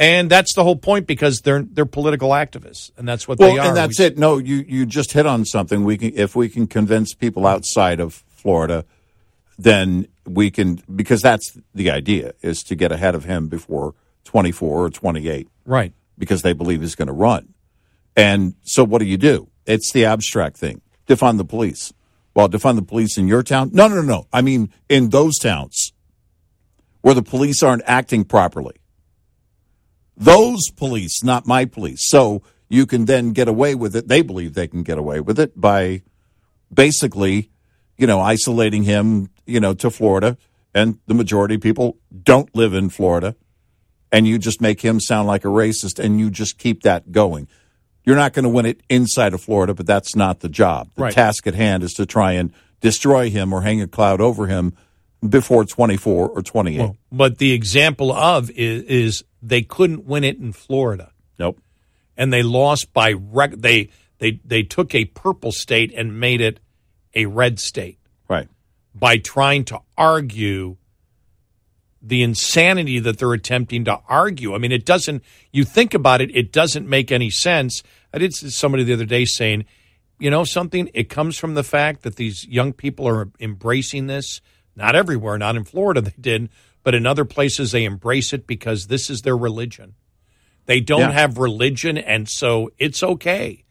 And 0.00 0.30
that's 0.30 0.54
the 0.54 0.62
whole 0.62 0.76
point 0.76 1.08
because 1.08 1.40
they're 1.40 1.62
they're 1.62 1.84
political 1.84 2.30
activists, 2.30 2.92
and 2.96 3.06
that's 3.08 3.26
what 3.26 3.38
Well, 3.40 3.52
they 3.52 3.58
are. 3.58 3.66
and 3.68 3.76
that's 3.76 3.98
We- 3.98 4.04
it. 4.04 4.16
No, 4.18 4.38
you 4.38 4.64
you 4.68 4.86
just 4.86 5.12
hit 5.12 5.26
on 5.26 5.44
something. 5.44 5.82
We 5.84 5.98
can 5.98 6.12
if 6.14 6.36
we 6.36 6.48
can 6.48 6.68
convince 6.68 7.14
people 7.14 7.46
outside 7.48 7.98
of 7.98 8.22
Florida, 8.28 8.84
then 9.58 10.06
we 10.24 10.50
can 10.52 10.80
because 10.94 11.20
that's 11.20 11.58
the 11.74 11.90
idea 11.90 12.32
is 12.42 12.62
to 12.64 12.76
get 12.76 12.92
ahead 12.92 13.16
of 13.16 13.24
him 13.24 13.48
before 13.48 13.94
24 14.24 14.84
or 14.84 14.90
28 14.90 15.48
Right. 15.64 15.92
because 16.16 16.42
they 16.42 16.52
believe 16.52 16.80
he's 16.80 16.94
going 16.94 17.08
to 17.08 17.12
run. 17.14 17.54
And 18.16 18.54
so 18.62 18.84
what 18.84 18.98
do 19.00 19.04
you 19.06 19.16
do? 19.16 19.48
It's 19.66 19.90
the 19.92 20.04
abstract 20.04 20.56
thing. 20.58 20.80
Defund 21.08 21.38
the 21.38 21.44
police. 21.44 21.92
Well, 22.34 22.48
defund 22.48 22.76
the 22.76 22.82
police 22.82 23.18
in 23.18 23.26
your 23.26 23.42
town? 23.42 23.70
No, 23.72 23.88
no, 23.88 23.96
no, 23.96 24.02
no. 24.02 24.26
I 24.32 24.42
mean 24.42 24.70
in 24.88 25.08
those 25.08 25.38
towns 25.38 25.92
where 27.00 27.14
the 27.14 27.22
police 27.22 27.62
aren't 27.64 27.82
acting 27.84 28.22
properly. 28.24 28.76
Those 30.18 30.70
police, 30.70 31.22
not 31.22 31.46
my 31.46 31.64
police. 31.64 32.00
So 32.10 32.42
you 32.68 32.84
can 32.86 33.04
then 33.06 33.32
get 33.32 33.48
away 33.48 33.74
with 33.74 33.94
it. 33.96 34.08
They 34.08 34.22
believe 34.22 34.54
they 34.54 34.68
can 34.68 34.82
get 34.82 34.98
away 34.98 35.20
with 35.20 35.38
it 35.38 35.58
by 35.58 36.02
basically, 36.72 37.50
you 37.96 38.06
know, 38.06 38.20
isolating 38.20 38.82
him, 38.82 39.30
you 39.46 39.60
know, 39.60 39.74
to 39.74 39.90
Florida. 39.90 40.36
And 40.74 40.98
the 41.06 41.14
majority 41.14 41.54
of 41.54 41.60
people 41.60 41.96
don't 42.22 42.54
live 42.54 42.74
in 42.74 42.90
Florida. 42.90 43.36
And 44.10 44.26
you 44.26 44.38
just 44.38 44.60
make 44.60 44.80
him 44.80 45.00
sound 45.00 45.28
like 45.28 45.44
a 45.44 45.48
racist 45.48 45.98
and 46.02 46.18
you 46.18 46.30
just 46.30 46.58
keep 46.58 46.82
that 46.82 47.12
going. 47.12 47.48
You're 48.04 48.16
not 48.16 48.32
going 48.32 48.44
to 48.44 48.48
win 48.48 48.66
it 48.66 48.82
inside 48.88 49.34
of 49.34 49.40
Florida, 49.42 49.74
but 49.74 49.86
that's 49.86 50.16
not 50.16 50.40
the 50.40 50.48
job. 50.48 50.90
The 50.94 51.02
Right. 51.04 51.12
task 51.12 51.46
at 51.46 51.54
hand 51.54 51.82
is 51.82 51.92
to 51.94 52.06
try 52.06 52.32
and 52.32 52.52
destroy 52.80 53.28
him 53.28 53.52
or 53.52 53.62
hang 53.62 53.82
a 53.82 53.86
cloud 53.86 54.20
over 54.20 54.46
him 54.46 54.72
before 55.26 55.64
24 55.64 56.28
or 56.28 56.42
28. 56.42 56.90
But 57.10 57.38
the 57.38 57.52
example 57.52 58.12
of 58.12 58.50
is, 58.50 58.82
is 58.84 59.24
they 59.42 59.62
couldn't 59.62 60.04
win 60.04 60.24
it 60.24 60.38
in 60.38 60.52
Florida, 60.52 61.12
nope. 61.38 61.58
and 62.16 62.32
they 62.32 62.42
lost 62.42 62.92
by 62.92 63.12
rec- 63.12 63.56
they 63.56 63.90
they 64.18 64.40
they 64.44 64.62
took 64.62 64.94
a 64.94 65.06
purple 65.06 65.52
state 65.52 65.92
and 65.94 66.18
made 66.20 66.40
it 66.40 66.60
a 67.14 67.26
red 67.26 67.58
state. 67.58 67.98
Right. 68.28 68.48
by 68.94 69.16
trying 69.16 69.64
to 69.66 69.80
argue 69.96 70.76
the 72.02 72.22
insanity 72.22 72.98
that 73.00 73.18
they're 73.18 73.32
attempting 73.32 73.84
to 73.86 73.98
argue. 74.08 74.54
I 74.54 74.58
mean, 74.58 74.72
it 74.72 74.84
doesn't, 74.84 75.22
you 75.52 75.64
think 75.64 75.94
about 75.94 76.20
it, 76.20 76.34
it 76.36 76.52
doesn't 76.52 76.88
make 76.88 77.10
any 77.10 77.30
sense. 77.30 77.82
I 78.12 78.18
did 78.18 78.34
see 78.34 78.50
somebody 78.50 78.84
the 78.84 78.92
other 78.92 79.04
day 79.04 79.24
saying, 79.24 79.64
you 80.18 80.30
know 80.30 80.44
something, 80.44 80.90
it 80.94 81.08
comes 81.08 81.38
from 81.38 81.54
the 81.54 81.62
fact 81.64 82.02
that 82.02 82.16
these 82.16 82.46
young 82.46 82.72
people 82.72 83.06
are 83.06 83.28
embracing 83.40 84.06
this. 84.06 84.40
Not 84.78 84.94
everywhere, 84.94 85.36
not 85.38 85.56
in 85.56 85.64
Florida 85.64 86.00
they 86.00 86.14
did, 86.20 86.48
but 86.84 86.94
in 86.94 87.04
other 87.04 87.24
places 87.24 87.72
they 87.72 87.84
embrace 87.84 88.32
it 88.32 88.46
because 88.46 88.86
this 88.86 89.10
is 89.10 89.22
their 89.22 89.36
religion. 89.36 89.94
They 90.66 90.80
don't 90.80 91.00
Yeah. 91.00 91.12
have 91.12 91.36
religion, 91.38 91.98
and 91.98 92.28
so 92.28 92.70
it's 92.78 93.02
okay. 93.02 93.64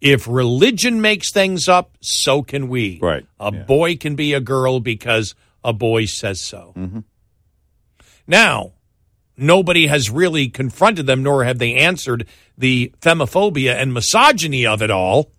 If 0.00 0.26
religion 0.26 1.00
makes 1.02 1.30
things 1.30 1.68
up, 1.68 1.96
so 2.00 2.42
can 2.42 2.68
we. 2.68 2.98
Right. 3.02 3.26
A 3.38 3.52
Yeah. 3.52 3.62
boy 3.64 3.96
can 3.96 4.14
be 4.16 4.32
a 4.32 4.40
girl 4.40 4.80
because 4.80 5.34
a 5.62 5.72
boy 5.74 6.06
says 6.06 6.40
so. 6.40 6.72
Mm-hmm. 6.76 7.00
Now, 8.26 8.72
nobody 9.36 9.86
has 9.88 10.08
really 10.10 10.48
confronted 10.48 11.06
them, 11.06 11.22
nor 11.22 11.44
have 11.44 11.58
they 11.58 11.74
answered 11.74 12.26
the 12.56 12.92
femophobia 13.00 13.74
and 13.74 13.92
misogyny 13.92 14.64
of 14.64 14.80
it 14.80 14.90
all, 14.90 15.30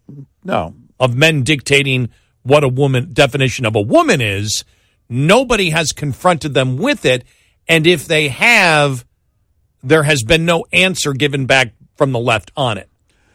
No. 0.43 0.75
of 0.99 1.15
men 1.15 1.43
dictating 1.43 2.09
what 2.43 2.63
a 2.63 2.67
woman 2.67 3.09
definition 3.13 3.65
of 3.65 3.75
a 3.75 3.81
woman 3.81 4.21
is. 4.21 4.63
Nobody 5.09 5.69
has 5.69 5.91
confronted 5.91 6.53
them 6.53 6.77
with 6.77 7.05
it, 7.05 7.23
and 7.67 7.85
if 7.85 8.05
they 8.07 8.29
have, 8.29 9.05
there 9.83 10.03
has 10.03 10.23
been 10.23 10.45
no 10.45 10.65
answer 10.73 11.13
given 11.13 11.45
back 11.45 11.73
from 11.95 12.11
the 12.11 12.19
left 12.19 12.51
on 12.57 12.77
it. 12.77 12.89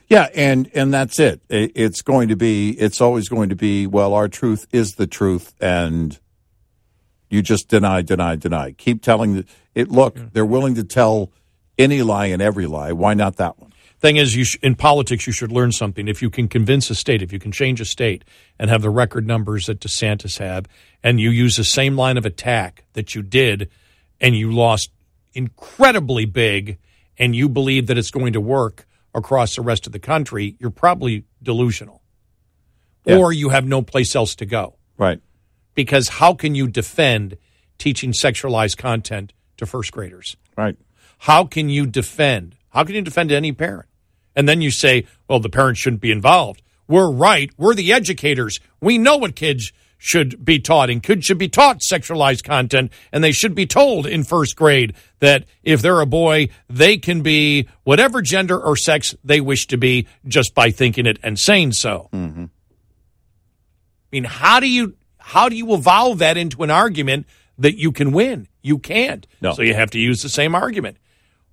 Yeah, 0.08 0.28
and 0.34 0.68
and 0.74 0.92
that's 0.92 1.20
it. 1.20 1.40
It- 1.48 1.72
It's 1.76 2.02
going 2.02 2.28
to 2.28 2.36
be. 2.36 2.70
It's 2.70 3.00
always 3.00 3.28
going 3.28 3.50
to 3.50 3.56
be. 3.56 3.86
Well, 3.86 4.12
our 4.14 4.26
truth 4.28 4.66
is 4.72 4.94
the 4.96 5.06
truth, 5.06 5.54
and 5.60 6.18
you 7.28 7.42
just 7.42 7.68
deny, 7.68 8.02
deny, 8.02 8.34
deny. 8.34 8.72
Keep 8.72 9.02
telling 9.02 9.34
the, 9.34 9.44
it. 9.74 9.88
Look, 9.88 10.16
they're 10.32 10.44
willing 10.44 10.74
to 10.74 10.82
tell 10.84 11.30
any 11.78 12.02
lie 12.02 12.26
and 12.26 12.42
every 12.42 12.66
lie. 12.66 12.90
Why 12.92 13.14
not 13.14 13.36
that 13.36 13.58
one? 13.60 13.69
Thing 14.00 14.16
is 14.16 14.34
you 14.34 14.44
sh- 14.44 14.56
in 14.62 14.74
politics 14.74 15.26
you 15.26 15.32
should 15.32 15.52
learn 15.52 15.72
something 15.72 16.08
if 16.08 16.22
you 16.22 16.30
can 16.30 16.48
convince 16.48 16.88
a 16.90 16.94
state 16.94 17.22
if 17.22 17.32
you 17.32 17.38
can 17.38 17.52
change 17.52 17.80
a 17.80 17.84
state 17.84 18.24
and 18.58 18.70
have 18.70 18.82
the 18.82 18.90
record 18.90 19.26
numbers 19.26 19.66
that 19.66 19.78
DeSantis 19.80 20.38
had 20.38 20.68
and 21.02 21.20
you 21.20 21.30
use 21.30 21.56
the 21.56 21.64
same 21.64 21.96
line 21.96 22.16
of 22.16 22.24
attack 22.26 22.84
that 22.94 23.14
you 23.14 23.22
did 23.22 23.68
and 24.20 24.34
you 24.36 24.50
lost 24.50 24.90
incredibly 25.34 26.24
big 26.24 26.78
and 27.18 27.36
you 27.36 27.48
believe 27.48 27.86
that 27.88 27.98
it's 27.98 28.10
going 28.10 28.32
to 28.32 28.40
work 28.40 28.86
across 29.14 29.56
the 29.56 29.62
rest 29.62 29.86
of 29.86 29.92
the 29.92 29.98
country 29.98 30.56
you're 30.58 30.70
probably 30.70 31.24
delusional 31.42 32.00
Yeah. 33.04 33.16
or 33.18 33.32
you 33.32 33.50
have 33.50 33.66
no 33.66 33.82
place 33.82 34.14
else 34.16 34.34
to 34.36 34.46
go 34.46 34.76
Right. 34.96 35.20
because 35.74 36.08
how 36.08 36.34
can 36.34 36.54
you 36.54 36.68
defend 36.68 37.36
teaching 37.78 38.12
sexualized 38.12 38.76
content 38.76 39.32
to 39.58 39.66
first 39.66 39.92
graders 39.92 40.36
Right. 40.56 40.76
how 41.18 41.44
can 41.44 41.68
you 41.68 41.86
defend? 41.86 42.56
How 42.70 42.84
can 42.84 42.94
you 42.94 43.02
defend 43.02 43.30
any 43.32 43.52
parent? 43.52 43.88
And 44.36 44.48
then 44.48 44.60
you 44.60 44.70
say, 44.70 45.06
well, 45.28 45.40
the 45.40 45.48
parents 45.48 45.80
shouldn't 45.80 46.02
be 46.02 46.12
involved. 46.12 46.62
We're 46.88 47.10
right. 47.10 47.50
We're 47.56 47.74
the 47.74 47.92
educators. 47.92 48.60
We 48.80 48.98
know 48.98 49.16
what 49.16 49.36
kids 49.36 49.72
should 50.02 50.44
be 50.44 50.58
taught 50.58 50.88
and 50.88 51.02
kids 51.02 51.26
should 51.26 51.38
be 51.38 51.48
taught 51.48 51.80
sexualized 51.80 52.42
content 52.42 52.90
and 53.12 53.22
they 53.22 53.32
should 53.32 53.54
be 53.54 53.66
told 53.66 54.06
in 54.06 54.24
first 54.24 54.56
grade 54.56 54.94
that 55.18 55.44
if 55.62 55.82
they're 55.82 56.00
a 56.00 56.06
boy, 56.06 56.48
they 56.70 56.96
can 56.96 57.20
be 57.20 57.68
whatever 57.84 58.22
gender 58.22 58.58
or 58.58 58.76
sex 58.76 59.14
they 59.22 59.42
wish 59.42 59.66
to 59.66 59.76
be 59.76 60.08
just 60.26 60.54
by 60.54 60.70
thinking 60.70 61.04
it 61.04 61.18
and 61.22 61.38
saying 61.38 61.72
so. 61.72 62.08
Mm-hmm. 62.14 62.44
I 62.44 64.08
mean, 64.10 64.24
how 64.24 64.58
do 64.58 64.68
you 64.68 64.94
how 65.18 65.48
do 65.48 65.54
you 65.54 65.74
evolve 65.74 66.18
that 66.18 66.38
into 66.38 66.62
an 66.62 66.70
argument 66.70 67.26
that 67.58 67.76
you 67.76 67.92
can 67.92 68.10
win? 68.10 68.48
You 68.62 68.78
can't. 68.78 69.26
No. 69.40 69.52
So 69.52 69.62
you 69.62 69.74
have 69.74 69.90
to 69.90 69.98
use 69.98 70.22
the 70.22 70.28
same 70.30 70.54
argument. 70.54 70.96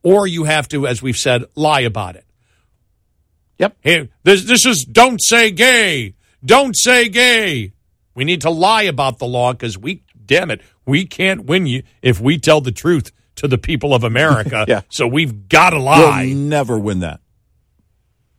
Or 0.04 0.26
you 0.26 0.46
have 0.46 0.70
to, 0.70 0.88
as 0.88 1.02
we've 1.02 1.18
said, 1.18 1.44
lie 1.56 1.82
about 1.82 2.16
it. 2.16 2.26
Yep. 3.60 3.78
Hey, 3.82 4.10
this 4.24 4.44
this 4.46 4.66
is 4.66 4.86
don't 4.86 5.20
say 5.24 5.52
gay. 5.52 6.16
Don't 6.44 6.76
say 6.76 7.10
gay. 7.10 7.74
We 8.14 8.24
need 8.24 8.42
to 8.42 8.50
lie 8.50 8.84
about 8.84 9.20
the 9.20 9.28
law 9.28 9.54
because 9.54 9.78
we, 9.78 10.04
damn 10.26 10.50
it, 10.50 10.62
we 10.86 11.06
can't 11.06 11.46
win 11.46 11.66
you 11.66 11.84
if 12.02 12.20
we 12.20 12.38
tell 12.38 12.62
the 12.62 12.72
truth 12.72 13.12
to 13.36 13.48
the 13.48 13.58
people 13.58 13.94
of 13.94 14.04
America. 14.04 14.66
Yeah. 14.68 14.82
So 14.90 15.08
we've 15.08 15.48
got 15.50 15.72
to 15.72 15.80
lie. 15.80 16.24
You'll 16.24 16.38
never 16.38 16.78
win 16.80 17.00
that. 17.00 17.20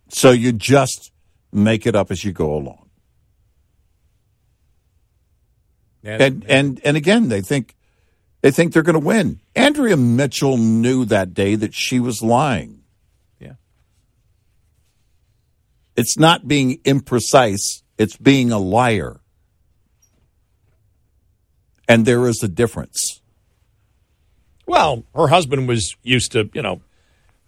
So 0.09 0.31
you 0.31 0.53
just 0.53 1.13
make 1.53 1.87
it 1.87 1.95
up 1.95 2.11
as 2.11 2.25
you 2.25 2.33
go 2.33 2.55
along. 2.55 2.89
And 6.05 6.45
and 6.49 6.81
and 6.85 6.97
again, 6.97 7.29
they 7.29 7.41
think 7.41 7.77
they 8.41 8.51
think 8.51 8.73
they're 8.73 8.83
going 8.83 8.95
to 8.95 9.07
win. 9.07 9.41
Andrea 9.55 9.97
Mitchell 9.97 10.57
knew 10.57 11.05
that 11.07 11.35
day 11.35 11.55
that 11.57 11.75
she 11.75 12.01
was 12.01 12.23
lying. 12.23 12.83
Yeah. 13.39 13.55
It's 15.99 16.17
not 16.17 16.47
being 16.47 16.79
imprecise, 16.85 17.83
it's 17.99 18.17
being 18.17 18.53
a 18.53 18.59
liar. 18.59 19.19
And 21.89 22.07
there 22.07 22.29
is 22.29 22.41
a 22.41 22.47
difference. 22.47 23.21
Well, 24.65 25.03
her 25.17 25.27
husband 25.27 25.67
was 25.67 25.97
used 26.05 26.31
to, 26.33 26.51
you 26.55 26.63
know, 26.63 26.83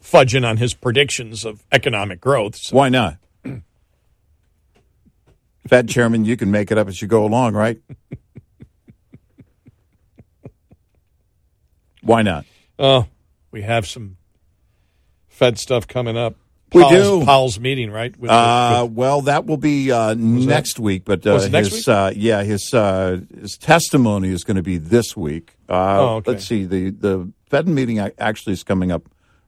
fudging 0.03 0.45
on 0.45 0.57
his 0.57 0.75
predictions 0.75 1.45
of 1.45 1.63
economic 1.71 2.21
growth. 2.21 2.57
So 2.57 2.75
Why 2.75 2.89
not? 2.89 3.19
Fed 5.69 5.89
chairman, 5.89 6.25
you 6.25 6.37
can 6.37 6.51
make 6.51 6.73
it 6.73 6.79
up 6.79 6.89
as 6.89 7.01
you 7.01 7.07
go 7.07 7.25
along, 7.25 7.55
right? 7.55 7.81
Why 12.03 12.23
not? 12.23 12.47
Oh, 12.81 13.07
we 13.53 13.63
have 13.63 13.87
some 13.87 14.17
Fed 15.29 15.57
stuff 15.57 15.87
coming 15.87 16.17
up. 16.17 16.35
We 16.73 16.89
do. 16.89 17.25
Powell's 17.25 17.59
meeting, 17.59 17.91
right? 17.91 18.17
With, 18.19 18.31
Uh, 18.31 18.83
with- 18.85 18.93
well, 18.93 19.23
that 19.23 19.47
will 19.47 19.57
be 19.57 19.91
uh, 19.91 20.15
next 20.15 20.79
week, 20.79 21.05
but 21.05 21.27
uh, 21.27 21.33
Was 21.33 21.47
it 21.47 21.53
next 21.53 21.69
his 21.71 21.87
week? 21.87 21.89
Uh, 21.89 22.13
yeah, 22.15 22.43
his 22.43 22.73
uh, 22.73 23.21
his 23.41 23.57
testimony 23.59 24.29
is 24.31 24.45
going 24.45 24.57
to 24.57 24.63
be 24.63 24.79
this 24.79 25.17
week. 25.17 25.57
Uh, 25.69 25.73
Oh, 26.01 26.09
okay. 26.17 26.33
Let's 26.33 26.47
see 26.47 26.65
the 26.65 26.91
the 26.91 27.33
Fed 27.49 27.67
meeting 27.69 27.99
actually 27.99 28.53
is 28.53 28.63
coming 28.63 28.93
up 28.93 29.03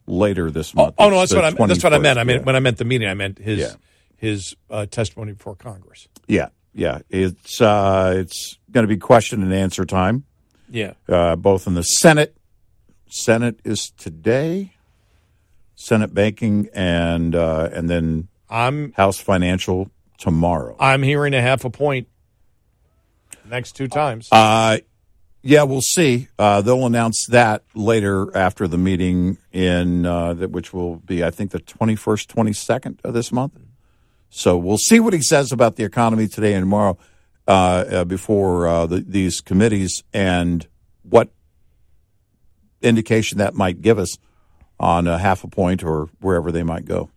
later 0.06 0.50
this 0.50 0.74
month. 0.74 0.94
oh, 0.98 1.10
no, 1.10 1.18
that's 1.20 1.32
what 1.34 1.44
I 1.44 1.50
that's 1.66 1.84
what 1.84 1.94
I 1.94 1.98
meant. 1.98 2.18
I 2.18 2.24
mean, 2.24 2.38
yeah. 2.38 2.42
when 2.42 2.56
I 2.56 2.60
meant 2.60 2.78
the 2.78 2.84
meeting, 2.84 3.08
I 3.08 3.14
meant 3.14 3.38
his 3.38 3.58
Yeah. 3.60 3.74
his 4.16 4.56
uh, 4.70 4.86
testimony 4.86 5.32
before 5.32 5.54
Congress. 5.54 6.08
yeah, 6.26 6.48
yeah, 6.74 6.98
it's 7.10 7.60
uh, 7.60 8.14
it's 8.16 8.58
going 8.72 8.82
to 8.82 8.88
be 8.88 8.96
question 8.96 9.42
and 9.42 9.52
answer 9.54 9.84
time, 9.84 10.24
Yeah. 10.70 10.94
uh, 11.08 11.36
both 11.36 11.66
in 11.68 11.74
the 11.74 11.82
Senate. 11.84 12.36
Senate 13.08 13.60
is 13.64 13.92
today. 13.96 14.71
Senate 15.74 16.14
banking 16.14 16.68
and 16.74 17.34
uh, 17.34 17.68
and 17.72 17.88
then 17.88 18.28
I'm 18.48 18.92
House 18.92 19.18
financial 19.18 19.90
tomorrow. 20.18 20.76
I'm 20.78 21.02
hearing 21.02 21.34
a 21.34 21.42
half 21.42 21.64
a 21.64 21.70
point 21.70 22.08
next 23.48 23.72
two 23.72 23.88
times. 23.88 24.28
Uh, 24.32 24.78
yeah, 25.42 25.64
we'll 25.64 25.80
see. 25.80 26.28
Uh, 26.38 26.60
they'll 26.60 26.86
announce 26.86 27.26
that 27.26 27.64
later 27.74 28.34
after 28.36 28.68
the 28.68 28.78
meeting 28.78 29.38
in 29.50 30.06
uh, 30.06 30.34
that, 30.34 30.50
which 30.50 30.72
will 30.72 30.96
be, 30.96 31.24
I 31.24 31.30
think, 31.30 31.50
the 31.50 31.58
twenty 31.58 31.96
first, 31.96 32.28
twenty 32.28 32.52
second 32.52 33.00
of 33.02 33.14
this 33.14 33.32
month. 33.32 33.58
So 34.30 34.56
we'll 34.56 34.78
see 34.78 35.00
what 35.00 35.12
he 35.12 35.20
says 35.20 35.52
about 35.52 35.76
the 35.76 35.84
economy 35.84 36.28
today 36.28 36.54
and 36.54 36.62
tomorrow 36.62 36.96
uh, 37.46 37.50
uh, 37.50 38.04
before 38.04 38.66
uh, 38.66 38.86
the, 38.86 39.00
these 39.00 39.42
committees 39.42 40.04
and 40.14 40.66
what 41.02 41.30
indication 42.80 43.38
that 43.38 43.54
might 43.54 43.82
give 43.82 43.98
us 43.98 44.16
on 44.82 45.06
a 45.06 45.16
half 45.18 45.44
a 45.44 45.48
point 45.48 45.82
or 45.82 46.08
wherever 46.20 46.52
they 46.52 46.62
might 46.62 46.84
go. 46.84 47.08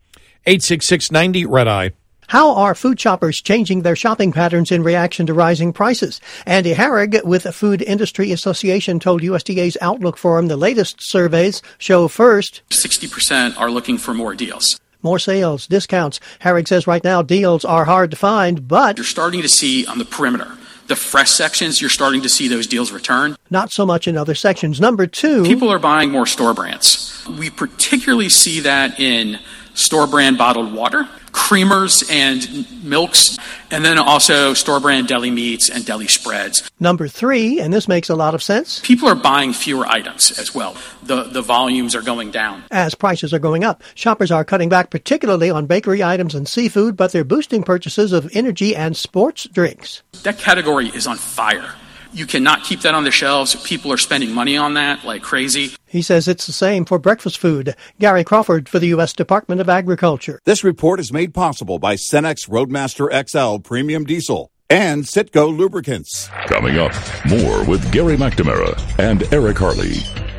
Eight 0.46 0.64
six 0.64 0.86
six 0.86 1.12
ninety 1.12 1.46
red 1.46 1.68
eye. 1.68 1.92
How 2.28 2.56
are 2.56 2.74
food 2.74 3.00
shoppers 3.00 3.40
changing 3.40 3.84
their 3.84 3.96
shopping 3.96 4.32
patterns 4.32 4.72
in 4.72 4.82
reaction 4.82 5.28
to 5.28 5.34
rising 5.34 5.72
prices? 5.74 6.20
Andy 6.48 6.74
Harig 6.74 7.24
with 7.24 7.44
the 7.44 7.52
Food 7.54 7.84
Industry 7.84 8.32
Association 8.32 9.00
told 9.00 9.22
USDA's 9.22 9.78
Outlook 9.80 10.18
Forum 10.18 10.48
the 10.48 10.58
latest 10.58 10.98
surveys 11.02 11.62
show 11.78 12.08
first 12.08 12.62
60% 12.72 13.60
are 13.60 13.70
looking 13.70 14.00
for 14.00 14.16
more 14.16 14.34
deals. 14.34 14.80
more 15.04 15.20
sales, 15.20 15.68
discounts. 15.68 16.20
Harig 16.42 16.68
says 16.68 16.88
right 16.88 17.04
now 17.04 17.22
deals 17.22 17.64
are 17.64 17.86
hard 17.86 18.10
to 18.10 18.18
find, 18.18 18.68
but 18.68 18.98
You're 18.98 19.06
starting 19.06 19.44
to 19.44 19.50
see 19.50 19.86
on 19.86 20.00
the 20.00 20.06
perimeter, 20.06 20.58
the 20.88 20.96
fresh 20.96 21.32
sections, 21.32 21.82
you're 21.82 21.90
starting 21.90 22.22
to 22.22 22.30
see 22.30 22.48
those 22.48 22.68
deals 22.68 22.92
return. 22.92 23.36
not 23.50 23.72
so 23.72 23.86
much 23.86 24.08
in 24.08 24.18
other 24.18 24.36
sections. 24.36 24.80
Number 24.80 25.08
two, 25.08 25.44
People 25.44 25.70
are 25.72 25.80
buying 25.80 26.12
more 26.12 26.26
store 26.26 26.54
brands. 26.54 27.24
We 27.40 27.50
particularly 27.50 28.30
see 28.30 28.60
that 28.62 29.00
in 29.00 29.40
store 29.76 30.08
brand 30.08 30.38
bottled 30.38 30.74
water, 30.74 31.08
creamers 31.32 32.10
and 32.10 32.66
milks, 32.84 33.38
and 33.70 33.86
then 33.86 34.00
also 34.00 34.54
store 34.54 34.80
brand 34.80 35.08
deli 35.08 35.30
meats 35.30 35.70
and 35.70 35.86
deli 35.86 36.08
spreads. 36.08 36.70
number 36.80 37.08
three, 37.08 37.60
and 37.60 37.74
this 37.74 37.88
makes 37.88 38.10
a 38.10 38.16
lot 38.16 38.34
of 38.34 38.42
sense. 38.42 38.80
People 38.80 39.08
are 39.08 39.16
buying 39.16 39.54
fewer 39.54 39.86
items 39.86 40.38
as 40.40 40.56
well. 40.56 40.76
The, 41.04 41.24
the 41.24 41.42
volumes 41.42 41.94
are 41.94 42.02
going 42.02 42.32
down. 42.32 42.64
As 42.72 42.96
prices 42.96 43.34
are 43.34 43.40
going 43.40 43.64
up, 43.64 43.84
shoppers 43.94 44.32
are 44.32 44.44
cutting 44.46 44.70
back 44.70 44.90
particularly 44.90 45.50
on 45.50 45.66
bakery 45.68 46.04
items 46.04 46.34
and 46.34 46.48
seafood, 46.48 46.96
but 46.96 47.12
they're 47.12 47.24
boosting 47.24 47.64
purchases 47.64 48.14
of 48.14 48.30
energy 48.34 48.76
and 48.76 48.96
sports 48.98 49.44
drinks. 49.46 50.02
That 50.24 50.40
category 50.40 50.88
is 50.88 51.06
on 51.06 51.18
fire. 51.18 51.76
You 52.16 52.26
cannot 52.26 52.64
keep 52.64 52.80
that 52.82 52.96
on 52.96 53.04
the 53.04 53.12
shelves. 53.12 53.56
People 53.68 53.92
are 53.92 53.98
spending 53.98 54.32
money 54.32 54.56
on 54.56 54.76
that 54.76 55.04
like 55.04 55.22
crazy. 55.22 55.76
He 55.86 56.02
says 56.02 56.30
it's 56.30 56.48
the 56.48 56.54
same 56.54 56.86
for 56.86 56.98
breakfast 56.98 57.38
food. 57.38 57.76
Gary 58.00 58.24
Crawford 58.24 58.70
for 58.70 58.80
the 58.80 58.88
U.S. 58.88 59.12
Department 59.12 59.60
of 59.60 59.68
Agriculture. 59.68 60.40
This 60.46 60.64
report 60.64 61.02
is 61.02 61.12
made 61.12 61.34
possible 61.34 61.78
by 61.78 61.96
Cenex 61.96 62.50
Roadmaster 62.50 63.12
XL 63.28 63.58
Premium 63.58 64.06
Diesel 64.06 64.50
and 64.70 65.04
Sitco 65.04 65.56
Lubricants. 65.56 66.30
Coming 66.48 66.78
up, 66.78 66.94
more 67.28 67.66
with 67.66 67.92
Gary 67.92 68.16
McNamara 68.16 68.80
and 68.98 69.32
Eric 69.34 69.58
Harley. 69.58 69.98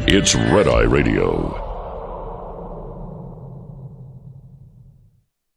It's 0.09 0.35
Red 0.35 0.69
Eye 0.69 0.85
Radio. 0.85 1.66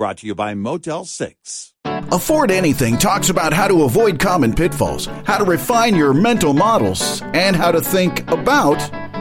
Brought 0.00 0.16
to 0.16 0.26
you 0.26 0.34
by 0.34 0.54
Motel 0.54 1.04
6. 1.04 1.74
Afford 1.84 2.50
Anything 2.50 2.96
talks 2.96 3.28
about 3.28 3.52
how 3.52 3.68
to 3.68 3.82
avoid 3.82 4.18
common 4.18 4.54
pitfalls, 4.54 5.04
how 5.26 5.36
to 5.36 5.44
refine 5.44 5.94
your 5.94 6.14
mental 6.14 6.54
models, 6.54 7.20
and 7.34 7.54
how 7.54 7.70
to 7.70 7.82
think 7.82 8.26
about 8.30 8.78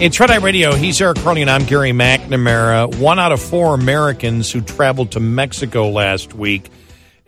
Red 0.00 0.30
Eye 0.30 0.36
Radio. 0.36 0.74
He's 0.74 0.98
Eric 0.98 1.18
and 1.26 1.50
I'm 1.50 1.66
Gary 1.66 1.90
McNamara. 1.90 2.96
One 2.98 3.18
out 3.18 3.32
of 3.32 3.42
four 3.42 3.74
Americans 3.74 4.50
who 4.50 4.62
traveled 4.62 5.12
to 5.12 5.20
Mexico 5.20 5.90
last 5.90 6.32
week 6.32 6.70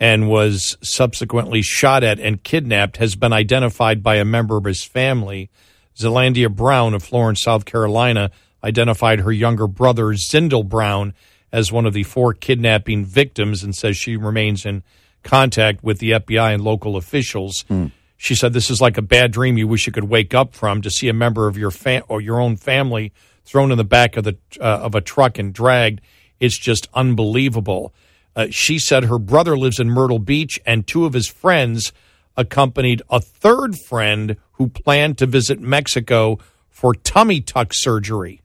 and 0.00 0.30
was 0.30 0.78
subsequently 0.82 1.60
shot 1.60 2.02
at 2.02 2.18
and 2.18 2.42
kidnapped 2.42 2.96
has 2.96 3.14
been 3.14 3.34
identified 3.34 4.02
by 4.02 4.16
a 4.16 4.24
member 4.24 4.56
of 4.56 4.64
his 4.64 4.82
family. 4.82 5.50
Zalandria 5.96 6.50
Brown 6.50 6.94
of 6.94 7.02
Florence, 7.02 7.42
South 7.42 7.66
Carolina, 7.66 8.30
identified 8.64 9.20
her 9.20 9.32
younger 9.32 9.66
brother, 9.66 10.06
Zindell 10.14 10.66
Brown, 10.66 11.12
as 11.52 11.70
one 11.70 11.84
of 11.84 11.92
the 11.92 12.04
four 12.04 12.32
kidnapping 12.32 13.04
victims 13.04 13.62
and 13.62 13.76
says 13.76 13.98
she 13.98 14.16
remains 14.16 14.64
in 14.64 14.82
contact 15.22 15.84
with 15.84 15.98
the 15.98 16.12
FBI 16.12 16.54
and 16.54 16.64
local 16.64 16.96
officials. 16.96 17.66
Hmm. 17.68 17.88
She 18.22 18.36
said, 18.36 18.52
"This 18.52 18.70
is 18.70 18.80
like 18.80 18.98
a 18.98 19.02
bad 19.02 19.32
dream 19.32 19.58
you 19.58 19.66
wish 19.66 19.84
you 19.84 19.92
could 19.92 20.04
wake 20.04 20.32
up 20.32 20.54
from 20.54 20.80
to 20.82 20.90
see 20.92 21.08
a 21.08 21.12
member 21.12 21.48
of 21.48 21.58
your 21.58 21.72
fa- 21.72 22.04
or 22.06 22.20
your 22.20 22.40
own 22.40 22.54
family 22.54 23.12
thrown 23.44 23.72
in 23.72 23.78
the 23.78 23.82
back 23.82 24.16
of 24.16 24.22
the 24.22 24.36
uh, 24.60 24.62
of 24.62 24.94
a 24.94 25.00
truck 25.00 25.40
and 25.40 25.52
dragged. 25.52 26.00
It's 26.38 26.56
just 26.56 26.88
unbelievable." 26.94 27.92
Uh, 28.36 28.46
she 28.48 28.78
said 28.78 29.06
her 29.06 29.18
brother 29.18 29.58
lives 29.58 29.80
in 29.80 29.90
Myrtle 29.90 30.20
Beach, 30.20 30.60
and 30.64 30.86
two 30.86 31.04
of 31.04 31.14
his 31.14 31.26
friends 31.26 31.92
accompanied 32.36 33.02
a 33.10 33.20
third 33.20 33.76
friend 33.76 34.36
who 34.52 34.68
planned 34.68 35.18
to 35.18 35.26
visit 35.26 35.58
Mexico 35.58 36.38
for 36.70 36.94
tummy 36.94 37.40
tuck 37.40 37.74
surgery. 37.74 38.40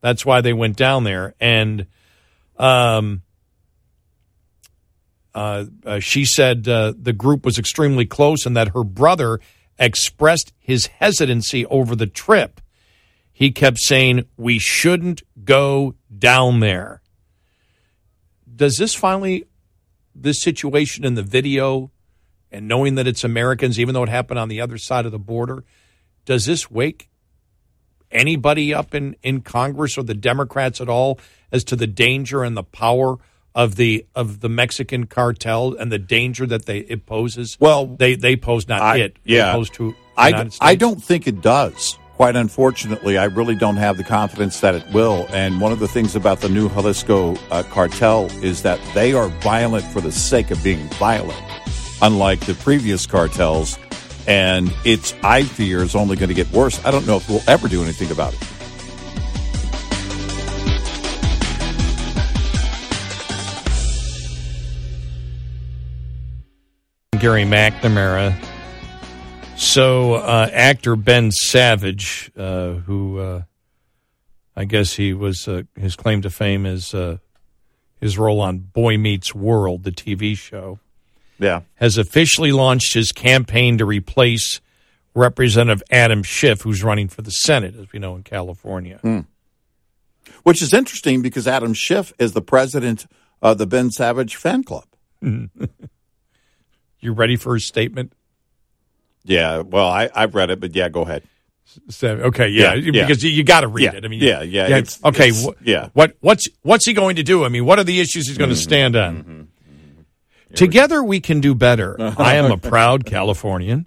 That's 0.00 0.26
why 0.26 0.40
they 0.40 0.52
went 0.52 0.76
down 0.76 1.04
there, 1.04 1.34
and 1.38 1.86
um, 2.58 3.22
uh, 5.34 5.64
uh, 5.84 5.98
she 5.98 6.24
said 6.24 6.68
uh, 6.68 6.92
the 6.96 7.12
group 7.12 7.44
was 7.44 7.58
extremely 7.58 8.06
close 8.06 8.46
and 8.46 8.56
that 8.56 8.68
her 8.68 8.84
brother 8.84 9.40
expressed 9.78 10.52
his 10.58 10.86
hesitancy 10.86 11.66
over 11.66 11.96
the 11.96 12.06
trip. 12.06 12.60
He 13.32 13.50
kept 13.50 13.78
saying, 13.78 14.26
We 14.36 14.58
shouldn't 14.60 15.22
go 15.44 15.96
down 16.16 16.60
there. 16.60 17.02
Does 18.54 18.76
this 18.76 18.94
finally, 18.94 19.44
this 20.14 20.40
situation 20.40 21.04
in 21.04 21.14
the 21.14 21.22
video 21.22 21.90
and 22.52 22.68
knowing 22.68 22.94
that 22.94 23.08
it's 23.08 23.24
Americans, 23.24 23.80
even 23.80 23.94
though 23.94 24.04
it 24.04 24.08
happened 24.08 24.38
on 24.38 24.48
the 24.48 24.60
other 24.60 24.78
side 24.78 25.06
of 25.06 25.12
the 25.12 25.18
border, 25.18 25.64
does 26.24 26.46
this 26.46 26.70
wake 26.70 27.08
anybody 28.12 28.72
up 28.72 28.94
in, 28.94 29.16
in 29.24 29.40
Congress 29.40 29.98
or 29.98 30.04
the 30.04 30.14
Democrats 30.14 30.80
at 30.80 30.88
all 30.88 31.18
as 31.50 31.64
to 31.64 31.74
the 31.74 31.88
danger 31.88 32.44
and 32.44 32.56
the 32.56 32.62
power 32.62 33.16
of 33.54 33.76
the 33.76 34.06
of 34.14 34.40
the 34.40 34.48
Mexican 34.48 35.06
cartel 35.06 35.74
and 35.78 35.92
the 35.92 35.98
danger 35.98 36.46
that 36.46 36.66
they 36.66 36.78
it 36.78 37.06
poses? 37.06 37.56
Well, 37.60 37.86
they 37.86 38.16
they 38.16 38.36
pose 38.36 38.68
not 38.68 38.82
I- 38.82 38.96
it. 38.98 39.16
yeah. 39.24 39.46
they 39.46 39.52
pose 39.52 39.70
to 39.70 39.94
I. 40.16 40.48
I 40.60 40.74
don't 40.74 41.02
think 41.02 41.26
it 41.26 41.40
does. 41.40 41.98
Quite 42.16 42.36
unfortunately, 42.36 43.18
I 43.18 43.24
really 43.24 43.56
don't 43.56 43.76
have 43.76 43.96
the 43.96 44.04
confidence 44.04 44.60
that 44.60 44.76
it 44.76 44.84
will. 44.92 45.26
And 45.30 45.60
one 45.60 45.72
of 45.72 45.80
the 45.80 45.88
things 45.88 46.14
about 46.14 46.40
the 46.40 46.48
new 46.48 46.68
Jalisco 46.68 47.34
uh, 47.50 47.64
cartel 47.64 48.26
is 48.40 48.62
that 48.62 48.78
they 48.94 49.12
are 49.14 49.26
violent 49.40 49.84
for 49.86 50.00
the 50.00 50.12
sake 50.12 50.52
of 50.52 50.62
being 50.62 50.88
violent, 50.90 51.36
unlike 52.02 52.38
the 52.46 52.54
previous 52.54 53.04
cartels. 53.04 53.76
And 54.28 54.72
it's, 54.84 55.12
I 55.24 55.42
fear, 55.42 55.82
is 55.82 55.96
only 55.96 56.14
going 56.14 56.28
to 56.28 56.34
get 56.34 56.48
worse. 56.52 56.82
I 56.84 56.92
don't 56.92 57.04
know 57.04 57.16
if 57.16 57.28
we'll 57.28 57.42
ever 57.48 57.66
do 57.66 57.82
anything 57.82 58.12
about 58.12 58.32
it. 58.32 58.40
Gary 67.24 67.44
McNamara. 67.44 68.34
So, 69.56 70.12
uh, 70.16 70.50
actor 70.52 70.94
Ben 70.94 71.30
Savage, 71.32 72.30
uh, 72.36 72.72
who 72.74 73.18
uh, 73.18 73.42
I 74.54 74.66
guess 74.66 74.92
he 74.92 75.14
was 75.14 75.48
uh, 75.48 75.62
his 75.74 75.96
claim 75.96 76.20
to 76.20 76.28
fame 76.28 76.66
is 76.66 76.92
uh, 76.92 77.16
his 77.98 78.18
role 78.18 78.42
on 78.42 78.58
Boy 78.58 78.98
Meets 78.98 79.34
World, 79.34 79.84
the 79.84 79.90
TV 79.90 80.36
show, 80.36 80.80
Yeah. 81.38 81.62
has 81.76 81.96
officially 81.96 82.52
launched 82.52 82.92
his 82.92 83.10
campaign 83.10 83.78
to 83.78 83.86
replace 83.86 84.60
Representative 85.14 85.82
Adam 85.90 86.22
Schiff, 86.22 86.60
who's 86.60 86.84
running 86.84 87.08
for 87.08 87.22
the 87.22 87.30
Senate, 87.30 87.74
as 87.74 87.90
we 87.90 87.98
know 87.98 88.16
in 88.16 88.22
California. 88.22 89.24
Which 90.42 90.60
is 90.60 90.74
interesting 90.74 91.22
because 91.22 91.48
Adam 91.48 91.72
Schiff 91.72 92.12
is 92.18 92.32
the 92.32 92.42
president 92.42 93.06
of 93.40 93.56
the 93.56 93.66
Ben 93.66 93.90
Savage 93.90 94.36
fan 94.36 94.62
club. 94.62 94.84
You 97.04 97.12
ready 97.12 97.36
for 97.36 97.54
his 97.54 97.66
statement? 97.66 98.12
Yeah. 99.24 99.58
Well, 99.58 99.86
I, 99.86 100.08
I've 100.14 100.34
read 100.34 100.50
it, 100.50 100.58
but 100.58 100.74
yeah, 100.74 100.88
go 100.88 101.02
ahead. 101.02 101.22
Okay, 102.02 102.48
yeah, 102.48 102.74
Yeah, 102.74 102.90
yeah. 102.92 103.06
because 103.06 103.22
you, 103.22 103.30
you 103.30 103.44
got 103.44 103.60
to 103.60 103.68
read 103.68 103.84
Yeah, 103.84 103.94
it. 103.96 104.04
I 104.04 104.08
mean, 104.08 104.20
yeah, 104.22 104.42
yeah, 104.42 104.66
it's- 104.68 104.98
okay, 105.04 105.28
it's- 105.28 105.44
wh- 105.44 105.66
yeah. 105.66 105.88
What 105.92 106.16
what's 106.20 106.48
what's 106.62 106.86
he 106.86 106.92
going 106.92 107.16
to 107.16 107.22
do? 107.22 107.44
I 107.44 107.48
mean, 107.48 107.64
what 107.66 107.78
are 107.78 107.84
the 107.84 108.00
issues 108.00 108.26
he's 108.28 108.38
going 108.38 108.50
to 108.50 108.56
stand 108.56 108.96
on? 108.96 109.16
Mm-hmm. 109.16 110.54
Together 110.54 111.02
we 111.02 111.20
can 111.20 111.40
do 111.40 111.54
better. 111.54 111.96
I 112.18 112.36
am 112.36 112.50
a 112.52 112.56
proud 112.58 113.04
Californian, 113.06 113.86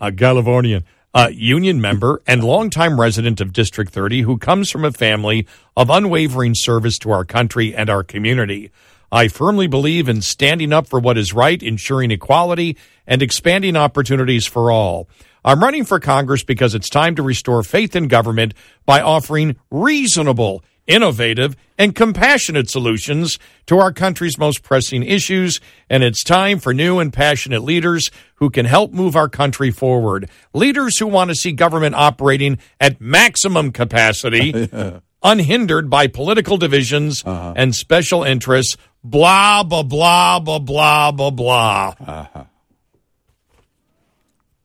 a 0.00 0.10
Californian, 0.12 0.84
a 1.18 1.32
union 1.32 1.80
member, 1.80 2.20
and 2.26 2.44
longtime 2.44 3.00
resident 3.00 3.40
of 3.40 3.50
District 3.50 3.90
30 3.90 4.20
who 4.20 4.36
comes 4.36 4.70
from 4.70 4.84
a 4.84 4.92
family 4.92 5.46
of 5.74 5.88
unwavering 5.88 6.54
service 6.54 6.98
to 6.98 7.10
our 7.10 7.24
country 7.24 7.74
and 7.74 7.88
our 7.88 8.04
community. 8.04 8.70
I 9.10 9.28
firmly 9.28 9.66
believe 9.66 10.10
in 10.10 10.20
standing 10.20 10.74
up 10.74 10.86
for 10.86 11.00
what 11.00 11.16
is 11.16 11.32
right, 11.32 11.62
ensuring 11.62 12.10
equality, 12.10 12.76
and 13.06 13.22
expanding 13.22 13.76
opportunities 13.76 14.44
for 14.44 14.70
all. 14.70 15.08
I'm 15.42 15.60
running 15.60 15.86
for 15.86 16.00
Congress 16.00 16.44
because 16.44 16.74
it's 16.74 16.90
time 16.90 17.14
to 17.14 17.22
restore 17.22 17.62
faith 17.62 17.96
in 17.96 18.08
government 18.08 18.52
by 18.84 19.00
offering 19.00 19.56
reasonable, 19.70 20.62
innovative, 20.86 21.56
and 21.78 21.94
compassionate 21.94 22.70
solutions 22.70 23.38
to 23.66 23.78
our 23.78 23.92
country's 23.92 24.38
most 24.38 24.62
pressing 24.62 25.02
issues. 25.02 25.60
And 25.90 26.02
it's 26.02 26.24
time 26.24 26.58
for 26.58 26.72
new 26.72 26.98
and 26.98 27.12
passionate 27.12 27.62
leaders 27.62 28.10
who 28.36 28.50
can 28.50 28.66
help 28.66 28.92
move 28.92 29.16
our 29.16 29.28
country 29.28 29.70
forward. 29.70 30.30
Leaders 30.54 30.98
who 30.98 31.06
want 31.06 31.30
to 31.30 31.34
see 31.34 31.52
government 31.52 31.94
operating 31.94 32.58
at 32.80 33.00
maximum 33.00 33.72
capacity, 33.72 34.68
unhindered 35.22 35.90
by 35.90 36.06
political 36.06 36.56
divisions 36.56 37.22
uh-huh. 37.24 37.54
and 37.56 37.74
special 37.74 38.22
interests. 38.22 38.76
Blah, 39.02 39.62
blah, 39.62 39.82
blah, 39.82 40.40
blah, 40.40 40.58
blah, 40.58 41.12
blah, 41.12 41.30
blah. 41.30 41.94
Uh-huh. 42.00 42.44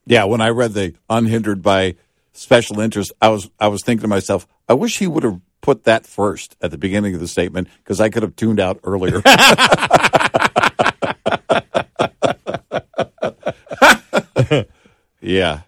Yeah, 0.05 0.25
when 0.25 0.41
I 0.41 0.49
read 0.49 0.73
the 0.73 0.95
unhindered 1.09 1.61
by 1.61 1.95
special 2.33 2.79
interest, 2.79 3.11
I 3.21 3.29
was 3.29 3.49
I 3.59 3.67
was 3.67 3.83
thinking 3.83 4.01
to 4.01 4.07
myself, 4.07 4.47
I 4.67 4.73
wish 4.73 4.97
he 4.97 5.07
would 5.07 5.23
have 5.23 5.39
put 5.61 5.85
that 5.85 6.05
first 6.05 6.57
at 6.61 6.71
the 6.71 6.77
beginning 6.77 7.13
of 7.13 7.21
the 7.21 7.27
statement 7.27 7.69
because 7.83 8.01
I 8.01 8.09
could 8.09 8.23
have 8.23 8.35
tuned 8.35 8.59
out 8.59 8.79
earlier. 8.83 9.21
yeah. 15.21 15.61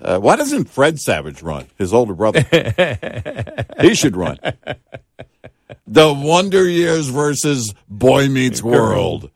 Uh, 0.00 0.18
why 0.18 0.36
doesn't 0.36 0.68
Fred 0.68 0.98
Savage 0.98 1.42
run? 1.42 1.66
His 1.78 1.94
older 1.94 2.14
brother. 2.14 2.42
he 3.80 3.94
should 3.94 4.16
run. 4.16 4.38
The 5.86 6.12
Wonder 6.12 6.68
Years 6.68 7.08
versus 7.08 7.72
Boy 7.88 8.28
Meets 8.28 8.62
World. 8.62 9.30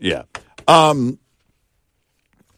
Yeah. 0.00 0.24
Um, 0.66 1.18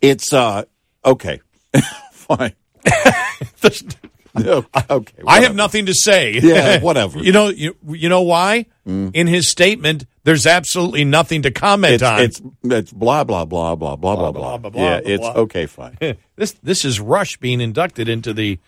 it's 0.00 0.32
uh 0.32 0.64
okay. 1.04 1.40
Fine. 2.12 2.54
Okay. 4.38 5.12
I 5.26 5.40
have 5.42 5.54
nothing 5.54 5.86
to 5.86 5.94
say. 5.94 6.38
Yeah, 6.40 6.80
whatever. 6.80 7.18
you 7.18 7.32
know, 7.32 7.48
you, 7.48 7.76
you 7.88 8.08
know 8.08 8.22
why? 8.22 8.66
In 8.86 9.26
his 9.26 9.48
statement, 9.50 10.06
there's 10.22 10.46
absolutely 10.46 11.04
nothing 11.04 11.42
to 11.42 11.50
comment 11.50 11.94
It's, 11.94 12.02
on. 12.02 12.20
it's 12.20 12.40
it's 12.64 12.92
blah 12.92 13.24
blah 13.24 13.44
blah 13.44 13.74
blah 13.74 13.96
blah 13.96 14.14
blah 14.16 14.30
blah. 14.30 14.32
blah, 14.32 14.58
blah, 14.58 14.70
blah, 14.70 14.80
yeah, 14.82 15.00
blah, 15.00 15.10
it's 15.12 15.20
blah. 15.20 15.32
okay, 15.42 15.66
fine. 15.66 15.96
this 16.36 16.52
this 16.62 16.84
is 16.84 17.00
Rush 17.00 17.36
being 17.38 17.60
inducted 17.60 18.08
into 18.08 18.32
the 18.32 18.58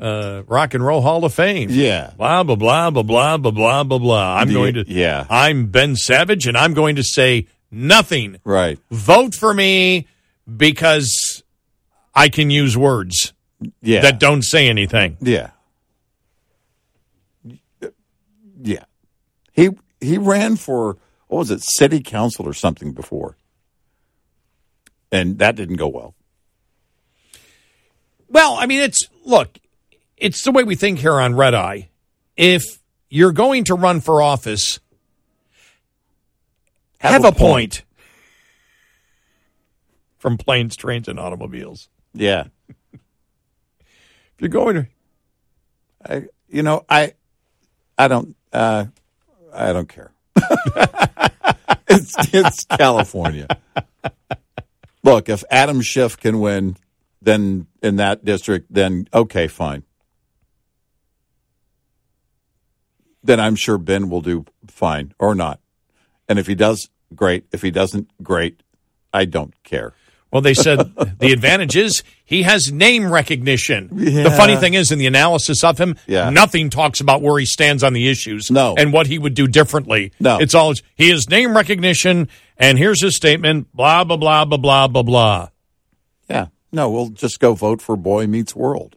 uh, 0.00 0.42
Rock 0.48 0.74
and 0.74 0.84
Roll 0.84 1.00
Hall 1.00 1.24
of 1.24 1.32
Fame. 1.34 1.68
Yeah. 1.70 2.12
Blah 2.16 2.42
blah 2.42 2.56
blah 2.56 2.90
blah 2.90 3.02
blah 3.04 3.36
blah 3.36 3.50
blah 3.52 3.84
blah 3.84 3.98
blah. 3.98 4.36
I'm 4.36 4.48
Yeah, 4.48 4.54
going 4.54 4.74
to. 4.74 4.84
yeah. 4.88 5.26
I'm 5.30 5.66
Ben 5.66 5.94
Savage, 5.94 6.46
and 6.48 6.56
I'm 6.56 6.74
going 6.74 6.96
to 6.96 7.04
say 7.04 7.46
nothing. 7.70 8.38
Right. 8.44 8.80
Vote 8.90 9.34
for 9.34 9.54
me 9.54 10.08
because 10.56 11.44
I 12.14 12.28
can 12.30 12.50
use 12.50 12.76
words 12.76 13.31
Yeah. 13.80 14.02
that 14.02 14.18
don't 14.18 14.42
say 14.42 14.68
anything. 14.68 15.16
Yeah. 15.20 15.50
Yeah. 18.60 18.84
He 19.52 19.70
he 20.00 20.18
ran 20.18 20.56
for 20.56 20.96
what 21.28 21.38
was 21.38 21.50
it, 21.50 21.62
city 21.62 22.00
council 22.00 22.46
or 22.46 22.52
something 22.52 22.92
before. 22.92 23.36
And 25.10 25.38
that 25.38 25.56
didn't 25.56 25.76
go 25.76 25.88
well. 25.88 26.14
Well, 28.28 28.54
I 28.58 28.66
mean, 28.66 28.80
it's 28.80 29.08
look, 29.24 29.58
it's 30.16 30.42
the 30.42 30.52
way 30.52 30.64
we 30.64 30.74
think 30.74 30.98
here 30.98 31.20
on 31.20 31.34
Red 31.34 31.54
Eye. 31.54 31.88
If 32.36 32.64
you're 33.10 33.32
going 33.32 33.64
to 33.64 33.74
run 33.74 34.00
for 34.00 34.22
office, 34.22 34.80
have, 36.98 37.24
a, 37.24 37.32
point. 37.32 37.82
from 40.18 40.38
planes, 40.38 40.76
trains, 40.76 41.08
and 41.08 41.18
automobiles. 41.18 41.88
Yeah. 42.14 42.44
You're 44.42 44.48
going 44.48 44.74
to, 44.74 44.86
I 46.04 46.24
you 46.48 46.64
know, 46.64 46.84
I 46.88 47.12
I 47.96 48.08
don't 48.08 48.34
uh 48.52 48.86
I 49.54 49.72
don't 49.72 49.88
care. 49.88 50.12
it's 51.88 52.34
it's 52.34 52.64
California. 52.64 53.46
Look, 55.04 55.28
if 55.28 55.44
Adam 55.48 55.80
Schiff 55.80 56.16
can 56.16 56.40
win 56.40 56.76
then 57.20 57.68
in 57.84 57.96
that 57.96 58.24
district, 58.24 58.66
then 58.68 59.06
okay, 59.14 59.46
fine. 59.46 59.84
Then 63.22 63.38
I'm 63.38 63.54
sure 63.54 63.78
Ben 63.78 64.10
will 64.10 64.22
do 64.22 64.44
fine 64.66 65.14
or 65.20 65.36
not. 65.36 65.60
And 66.28 66.40
if 66.40 66.48
he 66.48 66.56
does, 66.56 66.90
great. 67.14 67.46
If 67.52 67.62
he 67.62 67.70
doesn't, 67.70 68.10
great. 68.20 68.64
I 69.14 69.24
don't 69.24 69.54
care. 69.62 69.92
Well, 70.32 70.40
they 70.42 70.54
said 70.54 70.78
the 71.18 71.32
advantage 71.32 71.76
is 71.76 72.02
he 72.24 72.42
has 72.42 72.72
name 72.72 73.12
recognition. 73.12 73.90
Yeah. 73.92 74.24
The 74.24 74.30
funny 74.30 74.56
thing 74.56 74.74
is, 74.74 74.90
in 74.90 74.98
the 74.98 75.06
analysis 75.06 75.62
of 75.62 75.78
him, 75.78 75.96
Yeah. 76.06 76.30
nothing 76.30 76.70
talks 76.70 77.00
about 77.00 77.20
where 77.22 77.38
he 77.38 77.44
stands 77.44 77.82
on 77.84 77.92
the 77.92 78.08
issues 78.08 78.50
No. 78.50 78.74
and 78.76 78.92
what 78.92 79.06
he 79.06 79.18
would 79.18 79.34
do 79.34 79.46
differently. 79.46 80.12
No. 80.18 80.38
It's 80.38 80.54
all, 80.54 80.72
he 80.96 81.10
has 81.10 81.28
name 81.28 81.54
recognition, 81.54 82.28
and 82.56 82.78
here's 82.78 83.02
his 83.02 83.14
statement, 83.14 83.68
blah, 83.74 84.04
blah, 84.04 84.16
blah, 84.16 84.44
blah, 84.46 84.56
blah, 84.56 84.88
blah, 84.88 85.02
blah. 85.02 85.48
Yeah. 86.30 86.46
No, 86.72 86.90
we'll 86.90 87.10
just 87.10 87.38
go 87.38 87.52
vote 87.54 87.82
for 87.82 87.96
Boy 87.96 88.26
Meets 88.26 88.56
World. 88.56 88.96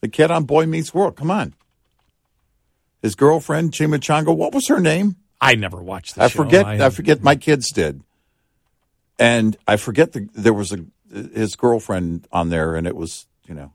The 0.00 0.08
kid 0.08 0.30
on 0.30 0.44
Boy 0.44 0.66
Meets 0.66 0.92
World. 0.92 1.16
Come 1.16 1.30
on. 1.30 1.54
His 3.02 3.14
girlfriend, 3.14 3.72
Chimichanga, 3.72 4.34
what 4.36 4.52
was 4.52 4.66
her 4.68 4.80
name? 4.80 5.16
I 5.40 5.54
never 5.54 5.80
watched 5.80 6.16
the 6.16 6.24
I 6.24 6.28
show. 6.28 6.42
forget. 6.42 6.66
I, 6.66 6.90
forget. 6.90 7.22
My 7.22 7.36
kids 7.36 7.70
did, 7.70 8.02
and 9.18 9.56
I 9.66 9.76
forget 9.76 10.12
the 10.12 10.28
there 10.34 10.54
was 10.54 10.72
a 10.72 10.84
his 11.12 11.56
girlfriend 11.56 12.28
on 12.30 12.50
there, 12.50 12.74
and 12.76 12.86
it 12.86 12.96
was 12.96 13.26
you 13.46 13.54
know. 13.54 13.72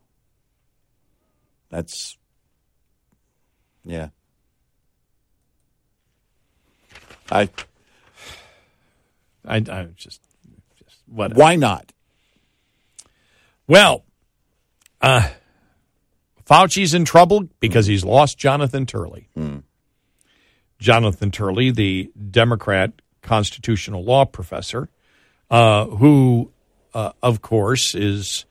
That's 1.70 2.16
yeah. 3.84 4.08
I 7.30 7.48
I, 9.46 9.56
I 9.56 9.88
just, 9.96 10.20
just 10.78 10.98
whatever. 11.06 11.40
why 11.40 11.56
not? 11.56 11.92
Well, 13.66 14.04
uh, 15.00 15.28
Fauci's 16.44 16.94
in 16.94 17.04
trouble 17.04 17.48
because 17.60 17.86
he's 17.86 18.04
lost 18.04 18.38
Jonathan 18.38 18.86
Turley. 18.86 19.28
Jonathan 20.78 21.30
Turley, 21.30 21.70
the 21.70 22.10
Democrat 22.30 22.92
constitutional 23.22 24.04
law 24.04 24.24
professor, 24.24 24.88
uh, 25.50 25.86
who, 25.86 26.50
uh, 26.92 27.12
of 27.22 27.42
course, 27.42 27.94
is 27.94 28.44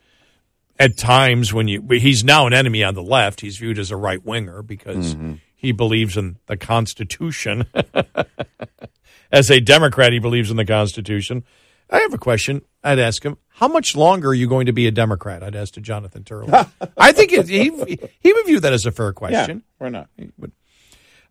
at 0.80 0.98
times 0.98 1.54
when 1.54 1.68
you 1.68 1.82
he's 1.92 2.24
now 2.24 2.48
an 2.48 2.54
enemy 2.54 2.84
on 2.84 2.94
the 2.94 3.04
left. 3.04 3.42
He's 3.42 3.58
viewed 3.58 3.80
as 3.80 3.92
a 3.92 3.98
right 3.98 4.24
winger 4.24 4.62
because 4.62 5.16
he 5.56 5.72
believes 5.72 6.18
in 6.18 6.38
the 6.48 6.58
Constitution. 6.58 7.66
as 9.32 9.50
a 9.50 9.60
Democrat, 9.60 10.14
he 10.14 10.20
believes 10.20 10.52
in 10.52 10.58
the 10.58 10.66
Constitution. 10.66 11.44
I 11.90 12.00
have 12.00 12.14
a 12.14 12.18
question. 12.18 12.64
I'd 12.84 13.00
ask 13.00 13.24
him, 13.24 13.38
how 13.50 13.68
much 13.68 13.96
longer 13.96 14.30
are 14.30 14.34
you 14.34 14.48
going 14.48 14.66
to 14.66 14.74
be 14.74 14.88
a 14.88 14.92
Democrat? 14.92 15.44
I'd 15.44 15.56
ask 15.56 15.76
to 15.76 15.82
Jonathan 15.82 16.24
Turley. 16.24 16.52
I 16.98 17.12
think 17.12 17.32
it, 17.32 17.48
he 17.48 17.70
he 18.20 18.34
would 18.34 18.46
view 18.46 18.60
that 18.62 18.74
as 18.74 18.86
a 18.86 18.92
fair 18.92 19.14
question. 19.14 19.64
why 19.78 19.90
not? 19.90 20.10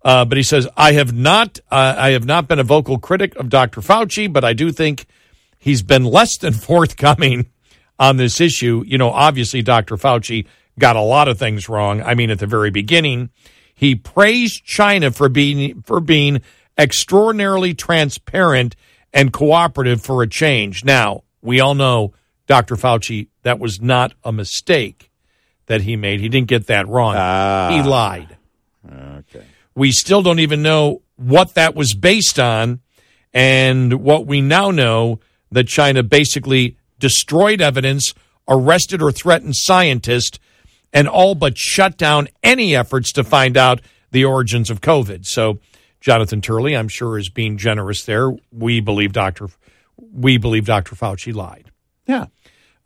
Uh, 0.05 0.25
but 0.25 0.37
he 0.37 0.43
says, 0.43 0.69
I 0.77 0.93
have 0.93 1.13
not, 1.13 1.61
uh, 1.71 1.95
I 1.97 2.11
have 2.11 2.25
not 2.25 2.49
been 2.49 2.59
a 2.59 2.65
vocal 2.65 2.99
critic 2.99 3.37
of 3.37 3.49
Dr. 3.49 3.81
Fauci, 3.81 4.33
but 4.33 4.45
I 4.45 4.53
do 4.53 4.73
think 4.73 5.07
he's 5.63 5.83
been 5.83 6.05
less 6.05 6.37
than 6.37 6.53
forthcoming 6.69 7.47
on 7.99 8.17
this 8.17 8.41
issue. 8.41 8.83
You 8.87 8.99
know, 8.99 9.11
obviously, 9.11 9.63
Dr. 9.63 9.97
Fauci 9.97 10.47
got 10.79 10.97
a 10.97 11.01
lot 11.01 11.29
of 11.29 11.39
things 11.39 11.69
wrong. 11.69 12.03
I 12.03 12.15
mean, 12.15 12.31
at 12.31 12.41
the 12.41 12.47
very 12.47 12.71
beginning, 12.71 13.31
he 13.75 13.95
praised 13.95 14.65
China 14.65 15.11
for 15.11 15.29
being 15.29 15.83
for 15.83 16.01
being 16.01 16.43
extraordinarily 16.77 17.75
transparent 17.75 18.75
and 19.13 19.33
cooperative 19.33 20.03
for 20.03 20.23
a 20.23 20.27
change. 20.27 20.85
Now, 20.85 21.23
we 21.41 21.61
all 21.61 21.75
know 21.75 22.13
Dr. 22.47 22.77
Fauci 22.77 23.29
that 23.43 23.59
was 23.59 23.81
not 23.81 24.15
a 24.25 24.33
mistake 24.33 25.11
that 25.67 25.83
he 25.83 25.97
made. 25.97 26.21
He 26.21 26.29
didn't 26.29 26.49
get 26.49 26.67
that 26.67 26.89
wrong. 26.89 27.15
Ah. 27.17 27.71
he 27.71 27.83
lied. 27.83 28.37
Okay. 28.87 29.45
We 29.75 29.93
still 29.93 30.23
don't 30.23 30.41
even 30.41 30.63
know 30.63 31.03
what 31.17 31.55
that 31.55 31.75
was 31.75 31.95
based 31.95 32.39
on. 32.39 32.81
And 33.35 34.03
what 34.03 34.27
we 34.27 34.43
now 34.43 34.71
know 34.71 35.21
that 35.53 35.69
China 35.69 36.03
basically 36.03 36.77
destroyed 36.99 37.61
evidence, 37.61 38.15
arrested 38.49 39.03
or 39.03 39.13
threatened 39.13 39.57
scientists, 39.57 40.39
and 40.93 41.09
all 41.09 41.35
but 41.35 41.57
shut 41.57 41.97
down 41.97 42.29
any 42.43 42.77
efforts 42.77 43.13
to 43.13 43.25
find 43.25 43.57
out 43.57 43.81
the 44.11 44.25
origins 44.25 44.71
of 44.71 44.81
COVID. 44.81 45.27
So 45.27 45.59
Jonathan 46.01 46.41
Turley, 46.41 46.77
I'm 46.77 46.89
sure, 46.89 47.19
is 47.19 47.29
being 47.29 47.57
generous 47.57 48.05
there. 48.05 48.35
We 48.51 48.81
believe 48.81 49.13
Dr. 49.13 49.49
We 49.97 50.37
believe 50.37 50.67
Dr. 50.67 50.97
Fauci 50.97 51.35
lied. 51.35 51.71
Yeah. 52.07 52.27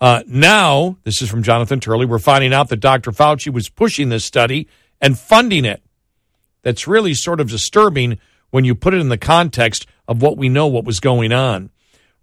Uh, 0.00 0.22
now, 0.26 0.98
this 1.04 1.22
is 1.22 1.30
from 1.30 1.42
Jonathan 1.42 1.80
Turley. 1.80 2.04
We're 2.04 2.18
finding 2.18 2.52
out 2.52 2.68
that 2.68 2.80
Dr. 2.80 3.12
Fauci 3.12 3.52
was 3.52 3.68
pushing 3.68 4.10
this 4.10 4.24
study 4.24 4.68
and 5.00 5.18
funding 5.18 5.64
it. 5.64 5.82
That's 6.62 6.86
really 6.86 7.14
sort 7.14 7.40
of 7.40 7.48
disturbing 7.48 8.18
when 8.50 8.64
you 8.64 8.74
put 8.74 8.92
it 8.92 9.00
in 9.00 9.08
the 9.08 9.18
context 9.18 9.86
of 10.06 10.20
what 10.20 10.36
we 10.36 10.48
know 10.48 10.66
what 10.66 10.84
was 10.84 11.00
going 11.00 11.32
on. 11.32 11.70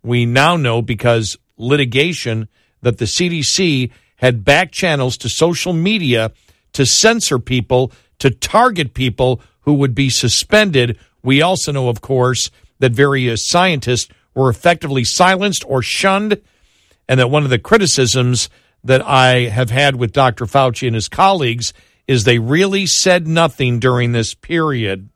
We 0.03 0.25
now 0.25 0.57
know 0.57 0.81
because 0.81 1.37
litigation 1.57 2.47
that 2.81 2.97
the 2.97 3.05
CDC 3.05 3.91
had 4.17 4.43
back 4.43 4.71
channels 4.71 5.17
to 5.17 5.29
social 5.29 5.73
media 5.73 6.31
to 6.73 6.85
censor 6.85 7.39
people, 7.39 7.91
to 8.19 8.29
target 8.29 8.93
people 8.93 9.41
who 9.61 9.73
would 9.75 9.95
be 9.95 10.09
suspended. 10.09 10.99
We 11.21 11.41
also 11.41 11.71
know, 11.71 11.87
of 11.87 12.01
course, 12.01 12.51
that 12.79 12.91
various 12.91 13.47
scientists 13.47 14.09
were 14.35 14.49
effectively 14.49 15.03
silenced 15.03 15.63
or 15.67 15.81
shunned 15.81 16.41
and 17.07 17.19
that 17.19 17.29
one 17.29 17.43
of 17.43 17.49
the 17.49 17.59
criticisms 17.59 18.49
that 18.83 19.01
I 19.05 19.49
have 19.49 19.69
had 19.69 19.95
with 19.95 20.11
Dr. 20.11 20.45
Fauci 20.45 20.87
and 20.87 20.95
his 20.95 21.07
colleagues 21.07 21.73
is 22.07 22.23
they 22.23 22.39
really 22.39 22.85
said 22.85 23.27
nothing 23.27 23.79
during 23.79 24.11
this 24.11 24.33
period. 24.33 25.09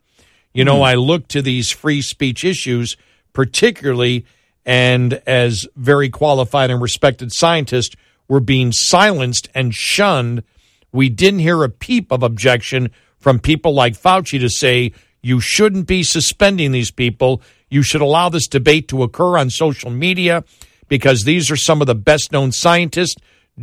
You 0.53 0.63
know, 0.63 0.77
hmm. 0.77 0.83
I 0.83 0.93
look 0.95 1.27
to 1.29 1.41
these 1.41 1.69
free 1.71 2.01
speech 2.01 2.45
issues, 2.45 2.95
particularly, 3.33 4.25
and 4.67 5.13
as 5.25 5.65
very 5.77 6.09
qualified 6.09 6.69
and 6.69 6.81
respected 6.81 7.31
scientists 7.33 7.95
were 8.27 8.41
being 8.41 8.73
silenced 8.73 9.47
and 9.55 9.73
shunned. 9.73 10.43
We 10.91 11.07
didn't 11.07 11.39
hear 11.39 11.63
a 11.63 11.69
peep 11.69 12.11
of 12.11 12.21
objection 12.21 12.91
from 13.17 13.39
people 13.39 13.73
like 13.73 13.93
Fauci 13.93 14.39
to 14.41 14.49
say, 14.49 14.91
you 15.21 15.39
shouldn't 15.39 15.87
be 15.87 16.03
suspending 16.03 16.73
these 16.73 16.91
people. 16.91 17.41
You 17.69 17.81
should 17.81 18.01
allow 18.01 18.27
this 18.27 18.47
debate 18.47 18.89
to 18.89 19.03
occur 19.03 19.37
on 19.37 19.49
social 19.49 19.89
media 19.89 20.43
because 20.89 21.23
these 21.23 21.49
are 21.49 21.55
some 21.55 21.81
of 21.81 21.87
the 21.87 21.95
best 21.95 22.33
known 22.33 22.51
scientists 22.51 23.15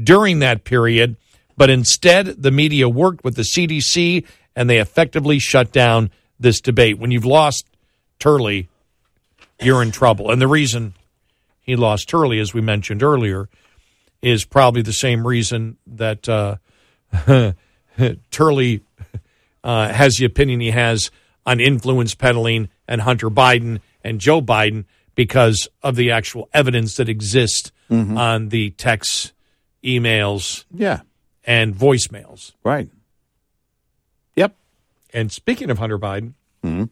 during 0.02 0.38
that 0.38 0.64
period. 0.64 1.16
But 1.56 1.68
instead, 1.70 2.42
the 2.42 2.50
media 2.50 2.88
worked 2.88 3.24
with 3.24 3.36
the 3.36 3.42
CDC 3.42 4.26
and 4.56 4.70
they 4.70 4.78
effectively 4.78 5.38
shut 5.38 5.70
down 5.70 6.10
this 6.40 6.60
debate. 6.62 6.98
When 6.98 7.10
you've 7.10 7.24
lost 7.26 7.66
Turley, 8.18 8.68
you're 9.60 9.82
in 9.82 9.90
trouble. 9.90 10.30
And 10.30 10.40
the 10.40 10.48
reason 10.48 10.94
he 11.60 11.76
lost 11.76 12.08
Turley, 12.08 12.38
as 12.40 12.52
we 12.54 12.60
mentioned 12.60 13.02
earlier, 13.02 13.48
is 14.22 14.44
probably 14.44 14.82
the 14.82 14.92
same 14.92 15.26
reason 15.26 15.76
that 15.86 16.28
uh, 16.28 16.56
Turley 18.30 18.82
uh, 19.62 19.92
has 19.92 20.16
the 20.16 20.24
opinion 20.24 20.60
he 20.60 20.70
has 20.70 21.10
on 21.46 21.60
influence 21.60 22.14
peddling 22.14 22.68
and 22.88 23.00
Hunter 23.02 23.30
Biden 23.30 23.80
and 24.02 24.20
Joe 24.20 24.40
Biden 24.40 24.84
because 25.14 25.68
of 25.82 25.96
the 25.96 26.10
actual 26.10 26.48
evidence 26.52 26.96
that 26.96 27.08
exists 27.08 27.70
on 27.90 28.48
the 28.48 28.70
texts, 28.70 29.32
emails, 29.84 30.64
Yeah. 30.74 31.02
and 31.44 31.72
voicemails. 31.76 32.52
Right. 32.64 32.88
Yep. 34.34 34.56
And 35.12 35.30
speaking 35.30 35.70
of 35.70 35.78
Hunter 35.78 35.98
Biden, 35.98 36.32
Mm-hmm. 36.64 36.84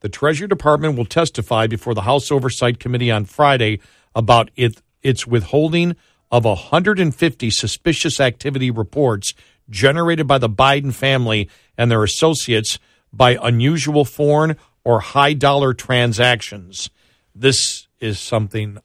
The 0.00 0.08
Treasury 0.08 0.48
Department 0.48 0.96
will 0.96 1.04
testify 1.04 1.66
before 1.66 1.94
the 1.94 2.02
House 2.02 2.30
Oversight 2.30 2.78
Committee 2.78 3.10
on 3.10 3.24
Friday 3.24 3.80
about 4.14 4.50
it, 4.56 4.80
its 5.02 5.26
withholding 5.26 5.96
of 6.30 6.44
150 6.44 7.50
suspicious 7.50 8.20
activity 8.20 8.70
reports 8.70 9.34
generated 9.70 10.26
by 10.26 10.38
the 10.38 10.48
Biden 10.48 10.92
family 10.92 11.48
and 11.76 11.90
their 11.90 12.04
associates 12.04 12.78
by 13.12 13.38
unusual 13.40 14.04
foreign 14.04 14.56
or 14.84 15.00
high 15.00 15.32
dollar 15.32 15.74
transactions. 15.74 16.90
This 17.34 17.86
is 18.00 18.18
something 18.18 18.78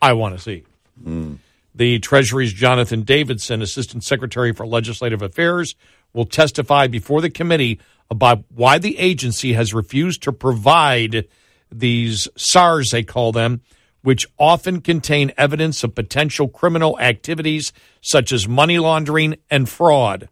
I 0.00 0.12
want 0.14 0.36
to 0.36 0.42
see. 0.42 0.64
Hmm. 1.02 1.34
The 1.74 1.98
Treasury's 1.98 2.54
Jonathan 2.54 3.02
Davidson, 3.02 3.60
Assistant 3.60 4.02
Secretary 4.02 4.52
for 4.52 4.66
Legislative 4.66 5.20
Affairs, 5.20 5.74
will 6.14 6.24
testify 6.24 6.86
before 6.86 7.20
the 7.20 7.28
committee 7.28 7.78
about 8.10 8.44
why 8.48 8.78
the 8.78 8.98
agency 8.98 9.52
has 9.54 9.74
refused 9.74 10.22
to 10.22 10.32
provide 10.32 11.26
these 11.70 12.28
SARS, 12.36 12.90
they 12.90 13.02
call 13.02 13.32
them, 13.32 13.60
which 14.02 14.26
often 14.38 14.80
contain 14.80 15.32
evidence 15.36 15.82
of 15.82 15.94
potential 15.94 16.48
criminal 16.48 16.98
activities 17.00 17.72
such 18.00 18.30
as 18.30 18.46
money 18.46 18.78
laundering 18.78 19.36
and 19.50 19.68
fraud. 19.68 20.28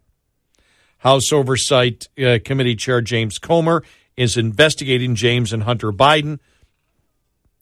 House 0.99 1.31
Oversight 1.33 2.07
uh, 2.17 2.39
Committee 2.43 2.75
Chair 2.75 3.01
James 3.01 3.37
Comer 3.37 3.83
is 4.15 4.37
investigating 4.37 5.13
James 5.13 5.51
and 5.51 5.63
Hunter 5.63 5.91
Biden, 5.91 6.39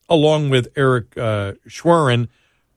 along 0.08 0.50
with 0.50 0.68
Eric 0.76 1.18
uh, 1.18 1.54
Schwerin, 1.68 2.30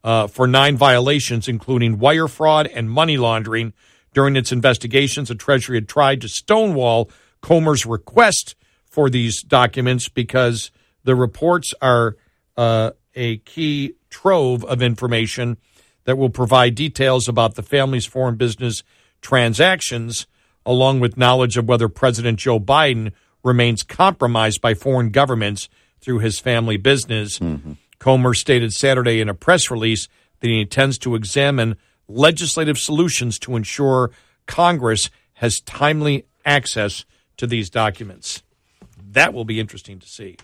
uh, 0.03 0.27
for 0.29 0.47
nine 0.47 0.77
violations, 0.77 1.49
including 1.49 1.99
wire 1.99 2.29
fraud 2.29 2.67
and 2.69 2.89
money 2.91 3.19
laundering. 3.19 3.75
During 4.15 4.35
its 4.35 4.51
investigations, 4.51 5.29
the 5.29 5.35
Treasury 5.35 5.77
had 5.77 5.89
tried 5.89 6.21
to 6.23 6.29
stonewall 6.29 7.11
Comer's 7.41 7.87
request 7.87 8.55
for 8.85 9.11
these 9.11 9.43
documents 9.43 10.09
because 10.09 10.71
the 11.05 11.15
reports 11.15 11.75
are 11.81 12.17
uh, 12.57 12.91
a 13.15 13.39
key 13.39 13.95
trove 14.11 14.65
of 14.65 14.83
information 14.83 15.57
that 16.05 16.17
will 16.17 16.31
provide 16.31 16.75
details 16.75 17.29
about 17.29 17.55
the 17.55 17.63
family's 17.63 18.07
foreign 18.07 18.37
business 18.37 18.83
transactions, 19.21 20.27
along 20.65 21.01
with 21.01 21.17
knowledge 21.17 21.57
of 21.57 21.69
whether 21.69 21.89
President 21.89 22.39
Joe 22.39 22.59
Biden 22.61 23.13
remains 23.45 23.83
compromised 23.83 24.61
by 24.61 24.75
foreign 24.75 25.11
governments 25.11 25.69
through 26.01 26.21
his 26.21 26.39
family 26.39 26.77
business. 26.77 27.39
Comer 27.99 28.35
stated 28.35 28.73
Saturday 28.73 29.21
in 29.21 29.29
a 29.29 29.35
press 29.35 29.71
release 29.71 30.09
that 30.41 30.49
he 30.49 30.61
intends 30.61 30.99
to 30.99 31.15
examine 31.15 31.77
legislative 32.09 32.79
solutions 32.79 33.39
to 33.41 33.57
ensure 33.57 34.11
Congress 34.47 35.11
has 35.35 35.61
timely 35.61 36.27
access 36.45 37.05
to 37.37 37.47
these 37.47 37.71
documents. 37.71 38.43
That 39.13 39.35
will 39.35 39.45
be 39.45 39.61
interesting 39.61 39.99
to 39.99 40.07
see. 40.07 40.37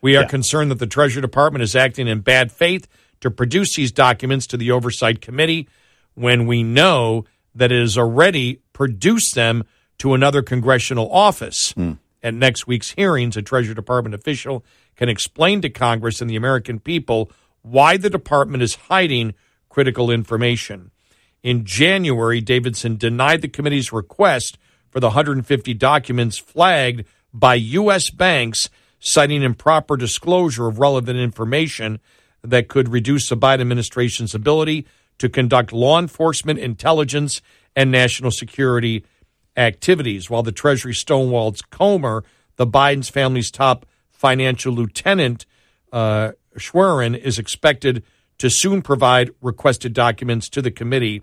We 0.00 0.16
are 0.16 0.24
concerned 0.24 0.70
that 0.70 0.78
the 0.78 0.86
Treasury 0.86 1.20
Department 1.20 1.62
is 1.62 1.76
acting 1.76 2.08
in 2.08 2.20
bad 2.20 2.50
faith 2.50 2.88
to 3.20 3.30
produce 3.30 3.76
these 3.76 3.92
documents 3.92 4.46
to 4.48 4.56
the 4.56 4.70
Oversight 4.70 5.20
Committee 5.20 5.68
when 6.14 6.46
we 6.46 6.62
know 6.62 7.26
that 7.54 7.70
it 7.70 7.80
has 7.80 7.98
already 7.98 8.62
produced 8.72 9.34
them 9.34 9.64
to 9.98 10.14
another 10.14 10.42
congressional 10.42 11.12
office. 11.12 11.72
Hmm. 11.72 11.92
At 12.22 12.34
next 12.34 12.66
week's 12.66 12.90
hearings, 12.92 13.36
a 13.36 13.42
Treasury 13.42 13.74
Department 13.74 14.14
official 14.14 14.64
can 14.96 15.08
explain 15.08 15.60
to 15.62 15.70
Congress 15.70 16.20
and 16.20 16.28
the 16.28 16.36
American 16.36 16.78
people 16.78 17.30
why 17.62 17.96
the 17.96 18.10
department 18.10 18.62
is 18.62 18.74
hiding 18.74 19.34
critical 19.68 20.10
information. 20.10 20.90
In 21.42 21.64
January, 21.64 22.40
Davidson 22.40 22.96
denied 22.96 23.40
the 23.40 23.48
committee's 23.48 23.92
request 23.92 24.58
for 24.90 25.00
the 25.00 25.08
150 25.08 25.74
documents 25.74 26.38
flagged 26.38 27.04
by 27.32 27.54
U.S. 27.54 28.10
banks, 28.10 28.68
citing 28.98 29.42
improper 29.42 29.96
disclosure 29.96 30.66
of 30.66 30.78
relevant 30.78 31.18
information 31.18 32.00
that 32.42 32.68
could 32.68 32.88
reduce 32.88 33.28
the 33.28 33.36
Biden 33.36 33.60
administration's 33.60 34.34
ability 34.34 34.86
to 35.18 35.28
conduct 35.28 35.72
law 35.72 35.98
enforcement, 35.98 36.58
intelligence, 36.58 37.40
and 37.76 37.90
national 37.90 38.30
security 38.30 39.04
activities. 39.56 40.30
While 40.30 40.42
the 40.42 40.52
Treasury 40.52 40.94
stonewalls 40.94 41.62
Comer, 41.70 42.24
the 42.56 42.66
Biden's 42.66 43.10
family's 43.10 43.50
top 43.50 43.86
financial 44.10 44.72
lieutenant, 44.72 45.46
uh, 45.92 46.32
Schwerin, 46.56 47.14
is 47.16 47.38
expected 47.38 48.02
to 48.38 48.50
soon 48.50 48.82
provide 48.82 49.30
requested 49.40 49.92
documents 49.92 50.48
to 50.48 50.62
the 50.62 50.70
committee. 50.70 51.22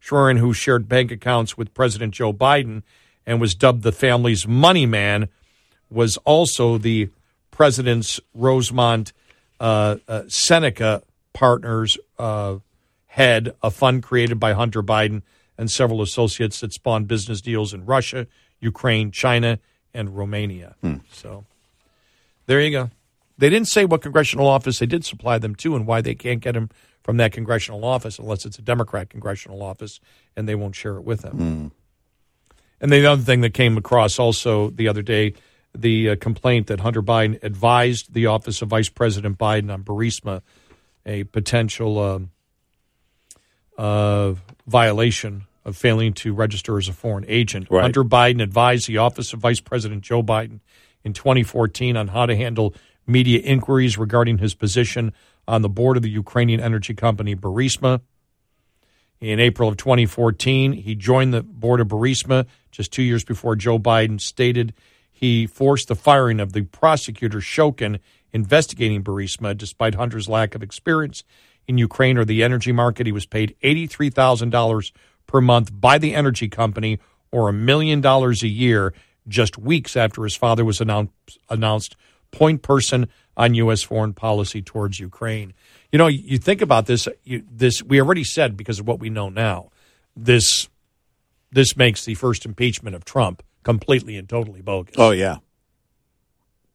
Schwerin, 0.00 0.38
who 0.38 0.52
shared 0.52 0.88
bank 0.88 1.10
accounts 1.10 1.56
with 1.56 1.74
President 1.74 2.14
Joe 2.14 2.32
Biden 2.32 2.82
and 3.28 3.42
was 3.42 3.54
dubbed 3.54 3.82
the 3.82 3.92
family's 3.92 4.48
money 4.48 4.86
man, 4.86 5.28
was 5.90 6.16
also 6.18 6.78
the 6.78 7.10
president's 7.50 8.18
Rosemont 8.32 9.12
uh, 9.60 9.96
uh, 10.08 10.22
Seneca 10.28 11.02
Partners 11.34 11.98
uh, 12.18 12.56
head, 13.06 13.54
a 13.62 13.70
fund 13.70 14.02
created 14.02 14.40
by 14.40 14.54
Hunter 14.54 14.82
Biden 14.82 15.20
and 15.58 15.70
several 15.70 16.00
associates 16.00 16.60
that 16.60 16.72
spawned 16.72 17.06
business 17.06 17.42
deals 17.42 17.74
in 17.74 17.84
Russia, 17.84 18.26
Ukraine, 18.60 19.10
China, 19.10 19.58
and 19.92 20.16
Romania. 20.16 20.76
So 21.12 21.44
there 22.46 22.62
you 22.62 22.70
go. 22.70 22.90
They 23.36 23.50
didn't 23.50 23.68
say 23.68 23.84
what 23.84 24.00
congressional 24.00 24.46
office 24.46 24.78
they 24.78 24.86
did 24.86 25.04
supply 25.04 25.36
them 25.36 25.54
to 25.56 25.76
and 25.76 25.86
why 25.86 26.00
they 26.00 26.14
can't 26.14 26.40
get 26.40 26.52
them 26.54 26.70
from 27.02 27.18
that 27.18 27.32
congressional 27.32 27.84
office 27.84 28.18
unless 28.18 28.46
it's 28.46 28.58
a 28.58 28.62
Democrat 28.62 29.10
congressional 29.10 29.62
office 29.62 30.00
and 30.34 30.48
they 30.48 30.54
won't 30.54 30.74
share 30.74 30.96
it 30.96 31.04
with 31.04 31.20
them. 31.20 31.72
And 32.80 32.92
the 32.92 33.06
other 33.06 33.22
thing 33.22 33.40
that 33.40 33.54
came 33.54 33.76
across 33.76 34.18
also 34.18 34.70
the 34.70 34.88
other 34.88 35.02
day, 35.02 35.34
the 35.74 36.10
uh, 36.10 36.16
complaint 36.16 36.68
that 36.68 36.80
Hunter 36.80 37.02
Biden 37.02 37.42
advised 37.42 38.14
the 38.14 38.26
office 38.26 38.62
of 38.62 38.68
Vice 38.68 38.88
President 38.88 39.38
Biden 39.38 39.72
on 39.72 39.82
Burisma, 39.84 40.42
a 41.04 41.24
potential 41.24 41.98
um, 41.98 42.30
uh, 43.76 44.34
violation 44.66 45.46
of 45.64 45.76
failing 45.76 46.12
to 46.14 46.32
register 46.32 46.78
as 46.78 46.88
a 46.88 46.92
foreign 46.92 47.24
agent. 47.28 47.68
Right. 47.70 47.82
Hunter 47.82 48.04
Biden 48.04 48.42
advised 48.42 48.86
the 48.86 48.98
office 48.98 49.32
of 49.32 49.40
Vice 49.40 49.60
President 49.60 50.02
Joe 50.02 50.22
Biden 50.22 50.60
in 51.04 51.12
2014 51.12 51.96
on 51.96 52.08
how 52.08 52.26
to 52.26 52.36
handle 52.36 52.74
media 53.06 53.40
inquiries 53.40 53.98
regarding 53.98 54.38
his 54.38 54.54
position 54.54 55.12
on 55.46 55.62
the 55.62 55.68
board 55.68 55.96
of 55.96 56.02
the 56.02 56.10
Ukrainian 56.10 56.60
energy 56.60 56.94
company 56.94 57.34
Burisma. 57.34 58.00
In 59.20 59.40
April 59.40 59.68
of 59.68 59.76
2014, 59.76 60.72
he 60.72 60.94
joined 60.94 61.34
the 61.34 61.42
board 61.42 61.80
of 61.80 61.88
Burisma 61.88 62.46
just 62.70 62.92
two 62.92 63.02
years 63.02 63.24
before 63.24 63.56
Joe 63.56 63.78
Biden 63.78 64.20
stated 64.20 64.74
he 65.10 65.46
forced 65.46 65.88
the 65.88 65.96
firing 65.96 66.38
of 66.38 66.52
the 66.52 66.62
prosecutor 66.62 67.38
Shokin 67.38 67.98
investigating 68.32 69.02
Burisma 69.02 69.56
despite 69.56 69.96
Hunter's 69.96 70.28
lack 70.28 70.54
of 70.54 70.62
experience 70.62 71.24
in 71.66 71.78
Ukraine 71.78 72.16
or 72.16 72.24
the 72.24 72.44
energy 72.44 72.70
market. 72.70 73.06
He 73.06 73.12
was 73.12 73.26
paid 73.26 73.56
$83,000 73.64 74.92
per 75.26 75.40
month 75.40 75.70
by 75.72 75.98
the 75.98 76.14
energy 76.14 76.48
company 76.48 77.00
or 77.32 77.48
a 77.48 77.52
million 77.52 78.00
dollars 78.00 78.44
a 78.44 78.48
year 78.48 78.94
just 79.26 79.58
weeks 79.58 79.96
after 79.96 80.22
his 80.22 80.36
father 80.36 80.64
was 80.64 80.80
announced, 80.80 81.38
announced 81.50 81.96
point 82.30 82.62
person 82.62 83.08
on 83.36 83.54
U.S. 83.54 83.82
foreign 83.82 84.12
policy 84.12 84.62
towards 84.62 84.98
Ukraine. 84.98 85.54
You 85.92 85.98
know, 85.98 86.06
you 86.08 86.38
think 86.38 86.60
about 86.60 86.86
this. 86.86 87.08
You, 87.24 87.44
this 87.50 87.82
we 87.82 88.00
already 88.00 88.24
said 88.24 88.56
because 88.56 88.80
of 88.80 88.86
what 88.86 89.00
we 89.00 89.10
know 89.10 89.28
now. 89.28 89.70
This 90.16 90.68
this 91.50 91.76
makes 91.76 92.04
the 92.04 92.14
first 92.14 92.44
impeachment 92.44 92.96
of 92.96 93.04
Trump 93.04 93.42
completely 93.62 94.16
and 94.16 94.28
totally 94.28 94.60
bogus. 94.60 94.94
Oh 94.98 95.10
yeah. 95.10 95.36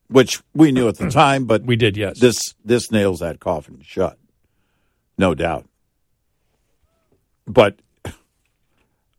Which 0.08 0.42
we 0.54 0.72
knew 0.72 0.88
at 0.88 0.98
the 0.98 1.10
time, 1.24 1.46
but 1.46 1.64
we 1.64 1.76
did. 1.76 1.98
Yes. 1.98 2.20
this 2.20 2.56
this 2.64 2.92
nails 2.92 3.20
that 3.20 3.40
coffin 3.40 3.82
shut, 3.84 4.18
no 5.18 5.36
doubt. 5.36 5.68
But 7.46 7.80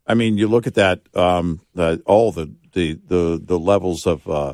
I 0.07 0.13
mean, 0.13 0.37
you 0.37 0.47
look 0.47 0.67
at 0.67 0.75
that, 0.75 1.01
um, 1.15 1.61
the, 1.73 2.01
all 2.05 2.31
the, 2.31 2.53
the 2.73 2.99
the 3.07 3.41
the 3.43 3.59
levels 3.59 4.05
of 4.05 4.27
uh, 4.27 4.53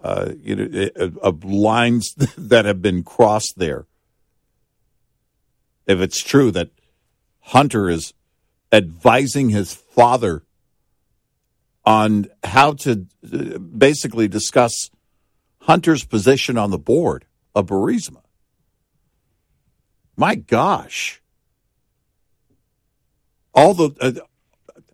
uh, 0.00 0.32
you 0.40 0.56
know 0.56 0.88
uh, 0.98 1.10
of 1.22 1.44
lines 1.44 2.14
that 2.38 2.64
have 2.64 2.82
been 2.82 3.02
crossed 3.02 3.54
there. 3.56 3.86
If 5.86 6.00
it's 6.00 6.22
true 6.22 6.50
that 6.52 6.70
Hunter 7.40 7.88
is 7.88 8.12
advising 8.72 9.50
his 9.50 9.72
father 9.72 10.42
on 11.84 12.26
how 12.42 12.72
to 12.72 13.06
uh, 13.32 13.58
basically 13.58 14.26
discuss 14.26 14.90
Hunter's 15.60 16.04
position 16.04 16.58
on 16.58 16.70
the 16.70 16.78
board 16.78 17.24
of 17.54 17.66
Burisma. 17.66 18.22
My 20.16 20.34
gosh. 20.34 21.22
All 23.54 23.74
the, 23.74 23.90
uh, 24.00 24.12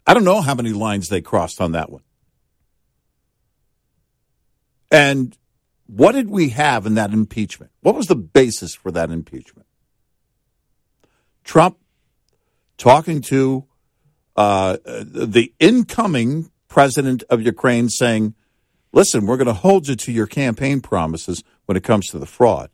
I 0.06 0.14
don't 0.14 0.24
know 0.24 0.40
how 0.40 0.54
many 0.54 0.72
lines 0.72 1.08
they 1.08 1.20
crossed 1.20 1.60
on 1.60 1.72
that 1.72 1.90
one. 1.90 2.02
And 4.92 5.36
what 5.86 6.12
did 6.12 6.30
we 6.30 6.50
have 6.50 6.86
in 6.86 6.94
that 6.94 7.12
impeachment? 7.12 7.72
What 7.80 7.96
was 7.96 8.06
the 8.06 8.14
basis 8.14 8.74
for 8.76 8.92
that 8.92 9.10
impeachment? 9.10 9.66
Trump 11.42 11.78
talking 12.78 13.20
to 13.22 13.64
uh, 14.36 14.76
the 14.84 15.52
incoming 15.58 16.50
president 16.68 17.24
of 17.28 17.42
Ukraine, 17.42 17.88
saying, 17.88 18.34
"Listen, 18.92 19.26
we're 19.26 19.36
going 19.36 19.46
to 19.46 19.52
hold 19.52 19.88
you 19.88 19.96
to 19.96 20.12
your 20.12 20.28
campaign 20.28 20.80
promises 20.80 21.42
when 21.66 21.76
it 21.76 21.82
comes 21.82 22.06
to 22.10 22.20
the 22.20 22.26
fraud." 22.26 22.70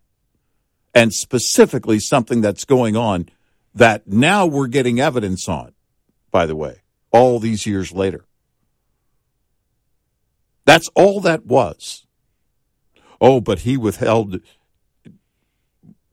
and 0.99 1.15
specifically 1.15 2.01
something 2.01 2.41
that's 2.41 2.65
going 2.65 2.97
on 2.97 3.29
that 3.73 4.09
now 4.09 4.47
we're 4.47 4.67
getting 4.67 4.99
evidence 4.99 5.49
on, 5.49 5.73
by 6.33 6.45
the 6.45 6.57
way, 6.57 6.83
all 7.13 7.39
these 7.39 7.67
years 7.67 7.93
later. 7.93 8.25
That's 10.65 10.89
all 10.97 11.21
that 11.21 11.47
was. 11.47 12.05
Oh, 13.21 13.41
but 13.41 13.61
he 13.61 13.77
withheld. 13.77 14.41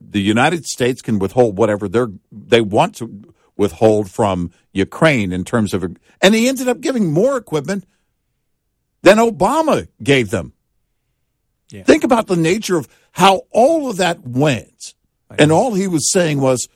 The 0.00 0.20
United 0.20 0.66
States 0.66 1.02
can 1.02 1.18
withhold 1.18 1.58
whatever 1.58 1.88
they 1.88 2.04
they 2.30 2.60
want 2.60 2.94
to 2.96 3.34
withhold 3.56 4.10
from 4.10 4.50
Ukraine 4.72 5.32
in 5.32 5.44
terms 5.44 5.72
of, 5.72 5.84
and 6.20 6.34
he 6.34 6.48
ended 6.48 6.68
up 6.68 6.80
giving 6.80 7.12
more 7.12 7.36
equipment 7.36 7.86
than 9.02 9.18
Obama 9.18 9.88
gave 10.02 10.30
them. 10.30 10.52
Yeah. 11.70 11.84
Think 11.84 12.04
about 12.04 12.26
the 12.26 12.36
nature 12.36 12.76
of 12.76 12.88
how 13.12 13.42
all 13.50 13.88
of 13.90 13.96
that 13.96 14.26
went. 14.26 14.94
And 15.38 15.50
all 15.50 15.74
he 15.74 15.88
was 15.88 16.12
saying 16.12 16.40
was, 16.40 16.68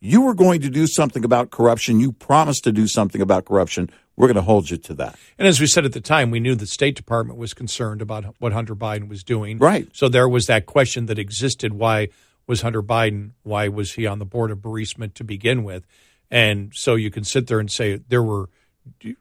you 0.00 0.22
were 0.22 0.34
going 0.34 0.60
to 0.62 0.70
do 0.70 0.86
something 0.86 1.24
about 1.24 1.50
corruption. 1.50 2.00
You 2.00 2.12
promised 2.12 2.64
to 2.64 2.72
do 2.72 2.86
something 2.86 3.20
about 3.20 3.44
corruption. 3.44 3.88
We're 4.16 4.28
going 4.28 4.36
to 4.36 4.42
hold 4.42 4.70
you 4.70 4.76
to 4.76 4.94
that. 4.94 5.18
And 5.38 5.48
as 5.48 5.60
we 5.60 5.66
said 5.66 5.84
at 5.84 5.92
the 5.92 6.00
time, 6.00 6.30
we 6.30 6.40
knew 6.40 6.54
the 6.54 6.66
State 6.66 6.94
Department 6.94 7.38
was 7.38 7.52
concerned 7.52 8.00
about 8.00 8.36
what 8.38 8.52
Hunter 8.52 8.76
Biden 8.76 9.08
was 9.08 9.24
doing. 9.24 9.58
Right. 9.58 9.88
So 9.92 10.08
there 10.08 10.28
was 10.28 10.46
that 10.46 10.66
question 10.66 11.06
that 11.06 11.18
existed 11.18 11.74
why 11.74 12.08
was 12.46 12.60
Hunter 12.60 12.82
Biden, 12.82 13.32
why 13.42 13.68
was 13.68 13.94
he 13.94 14.06
on 14.06 14.18
the 14.18 14.24
board 14.24 14.50
of 14.50 14.58
Burisma 14.58 15.12
to 15.14 15.24
begin 15.24 15.64
with? 15.64 15.86
And 16.30 16.72
so 16.74 16.94
you 16.94 17.10
can 17.10 17.24
sit 17.24 17.46
there 17.46 17.58
and 17.58 17.70
say 17.70 17.96
there 17.96 18.22
were, 18.22 18.48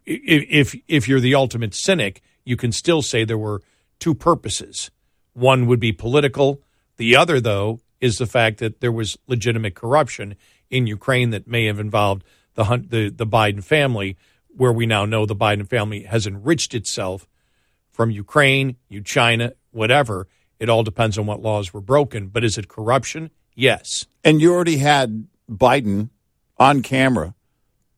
if 0.06 0.76
if 0.88 1.08
you're 1.08 1.20
the 1.20 1.36
ultimate 1.36 1.74
cynic, 1.74 2.22
you 2.44 2.58
can 2.58 2.72
still 2.72 3.02
say 3.02 3.24
there 3.24 3.38
were 3.38 3.62
two 4.00 4.14
purposes. 4.14 4.91
One 5.34 5.68
would 5.68 5.80
be 5.80 5.91
political. 5.91 6.62
The 6.98 7.16
other, 7.16 7.39
though, 7.39 7.80
is 8.02 8.18
the 8.18 8.26
fact 8.26 8.60
that 8.60 8.82
there 8.82 8.91
was 8.91 9.18
legitimate 9.28 9.76
corruption 9.76 10.36
in 10.70 10.88
Ukraine 10.88 11.30
that 11.32 11.48
may 11.48 11.66
have 11.66 11.80
involved 11.80 12.24
the 12.56 12.64
the, 12.88 13.10
the 13.10 13.28
Biden 13.28 13.64
family, 13.64 14.18
where 14.56 14.72
we 14.72 14.86
now 14.86 15.06
know 15.06 15.26
the 15.26 15.36
Biden 15.36 15.68
family 15.68 16.04
has 16.04 16.28
enriched 16.28 16.74
itself 16.74 17.28
from 17.91 18.12
Ukraine, 18.12 18.78
you 18.89 19.01
China, 19.01 19.54
whatever. 19.72 20.28
It 20.60 20.70
all 20.70 20.84
depends 20.84 21.18
on 21.18 21.26
what 21.26 21.41
laws 21.41 21.74
were 21.74 21.82
broken. 21.82 22.28
But 22.28 22.43
is 22.43 22.58
it 22.58 22.68
corruption? 22.68 23.32
Yes. 23.56 24.06
And 24.24 24.41
you 24.41 24.54
already 24.54 24.78
had 24.78 25.28
Biden 25.49 26.10
on 26.58 26.82
camera 26.82 27.36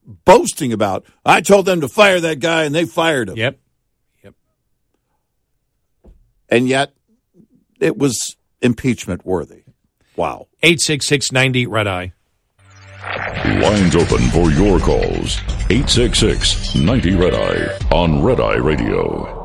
boasting 0.05 0.71
about, 0.73 1.05
I 1.25 1.41
told 1.41 1.65
them 1.65 1.81
to 1.81 1.87
fire 1.87 2.19
that 2.19 2.39
guy 2.39 2.63
and 2.63 2.75
they 2.75 2.85
fired 2.85 3.29
him. 3.29 3.37
Yep. 3.37 3.59
Yep. 4.23 4.33
And 6.49 6.67
yet 6.67 6.93
it 7.79 7.97
was 7.97 8.37
impeachment 8.61 9.25
worthy. 9.25 9.63
Wow. 10.15 10.47
866 10.63 11.31
90 11.31 11.67
Red 11.67 11.87
Eye. 11.87 12.13
Lines 13.61 13.95
open 13.95 14.19
for 14.31 14.51
your 14.51 14.79
calls. 14.79 15.39
866 15.69 16.75
90 16.75 17.15
Red 17.15 17.33
Eye 17.33 17.77
on 17.95 18.23
Red 18.23 18.39
Eye 18.39 18.55
Radio. 18.55 19.43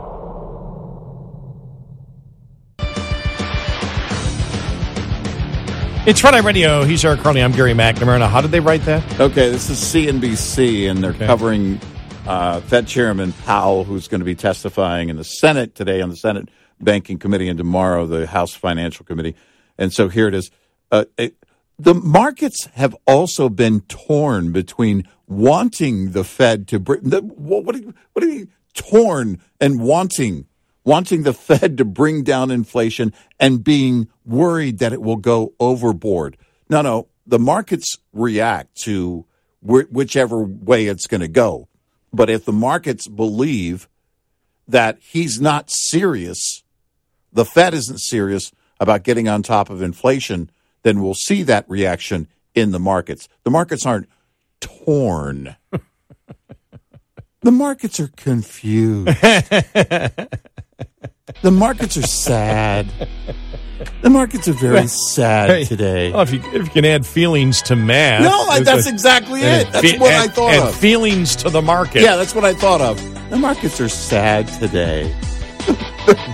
It's 6.06 6.24
Red 6.24 6.34
Eye 6.34 6.40
Radio. 6.40 6.84
He's 6.84 7.04
Eric 7.04 7.20
Harley. 7.20 7.42
I'm 7.42 7.52
Gary 7.52 7.74
McNamara. 7.74 8.26
How 8.28 8.40
did 8.40 8.50
they 8.50 8.60
write 8.60 8.82
that? 8.86 9.20
Okay, 9.20 9.50
this 9.50 9.68
is 9.68 9.78
CNBC, 9.78 10.90
and 10.90 11.04
they're 11.04 11.10
okay. 11.10 11.26
covering 11.26 11.78
uh, 12.26 12.60
Fed 12.62 12.86
Chairman 12.86 13.32
Powell, 13.44 13.84
who's 13.84 14.08
going 14.08 14.20
to 14.20 14.24
be 14.24 14.34
testifying 14.34 15.10
in 15.10 15.16
the 15.16 15.24
Senate 15.24 15.74
today 15.74 16.00
on 16.00 16.08
the 16.08 16.16
Senate 16.16 16.48
Banking 16.80 17.18
Committee 17.18 17.48
and 17.48 17.58
tomorrow 17.58 18.06
the 18.06 18.26
House 18.26 18.54
Financial 18.54 19.04
Committee. 19.04 19.36
And 19.76 19.92
so 19.92 20.08
here 20.08 20.26
it 20.26 20.34
is. 20.34 20.50
Uh, 20.90 21.04
it, 21.18 21.36
the 21.82 21.94
markets 21.94 22.66
have 22.74 22.94
also 23.06 23.48
been 23.48 23.80
torn 23.82 24.52
between 24.52 25.08
wanting 25.26 26.10
the 26.12 26.24
Fed 26.24 26.68
to 26.68 26.78
bring 26.78 27.00
the, 27.02 27.20
what, 27.22 27.64
what, 27.64 27.74
do 27.74 27.94
what 28.12 28.22
do 28.22 28.28
you 28.30 28.48
torn 28.74 29.40
and 29.60 29.80
wanting 29.80 30.46
wanting 30.84 31.22
the 31.22 31.32
Fed 31.48 31.78
to 31.78 31.84
bring 31.84 32.22
down 32.22 32.50
inflation 32.50 33.12
and 33.38 33.64
being 33.64 34.08
worried 34.26 34.78
that 34.78 34.92
it 34.92 35.00
will 35.00 35.16
go 35.16 35.54
overboard. 35.58 36.36
No, 36.68 36.82
no, 36.82 37.08
the 37.26 37.38
markets 37.38 37.96
react 38.12 38.76
to 38.82 39.24
wh- 39.60 39.90
whichever 39.90 40.42
way 40.42 40.86
it's 40.86 41.06
going 41.06 41.20
to 41.20 41.28
go. 41.28 41.68
But 42.12 42.28
if 42.28 42.44
the 42.44 42.52
markets 42.52 43.08
believe 43.08 43.88
that 44.68 44.98
he's 45.00 45.40
not 45.40 45.70
serious, 45.70 46.62
the 47.32 47.44
Fed 47.44 47.72
isn't 47.72 48.00
serious 48.00 48.52
about 48.78 49.04
getting 49.04 49.28
on 49.28 49.42
top 49.42 49.70
of 49.70 49.82
inflation, 49.82 50.50
then 50.82 51.02
we'll 51.02 51.14
see 51.14 51.42
that 51.44 51.64
reaction 51.68 52.28
in 52.54 52.72
the 52.72 52.80
markets. 52.80 53.28
The 53.44 53.50
markets 53.50 53.86
aren't 53.86 54.08
torn. 54.60 55.56
the 57.42 57.52
markets 57.52 58.00
are 58.00 58.08
confused. 58.16 59.06
the 61.42 61.50
markets 61.50 61.96
are 61.96 62.06
sad. 62.06 62.90
The 64.02 64.10
markets 64.10 64.46
are 64.46 64.52
very 64.52 64.86
sad 64.86 65.66
today. 65.66 66.12
Well, 66.12 66.22
if, 66.22 66.32
you, 66.32 66.40
if 66.52 66.64
you 66.64 66.70
can 66.70 66.84
add 66.84 67.06
feelings 67.06 67.62
to 67.62 67.76
math. 67.76 68.22
No, 68.22 68.58
that's 68.62 68.86
exactly 68.86 69.40
it. 69.40 69.72
That's 69.72 69.98
what 69.98 70.12
I 70.12 70.28
thought 70.28 70.52
and 70.52 70.68
of. 70.68 70.76
feelings 70.76 71.36
to 71.36 71.50
the 71.50 71.62
market. 71.62 72.02
Yeah, 72.02 72.16
that's 72.16 72.34
what 72.34 72.44
I 72.44 72.52
thought 72.52 72.80
of. 72.80 72.98
The 73.30 73.38
markets 73.38 73.80
are 73.80 73.88
sad 73.88 74.48
today. 74.48 75.14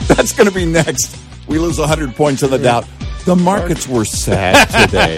that's 0.09 0.33
going 0.33 0.49
to 0.49 0.55
be 0.55 0.65
next. 0.65 1.17
We 1.47 1.59
lose 1.59 1.79
100 1.79 2.17
points 2.17 2.43
on 2.43 2.51
the 2.51 2.59
Dow. 2.59 2.83
The 3.27 3.35
markets 3.35 3.89
were 3.89 4.05
sad 4.05 4.69
today. 4.87 5.17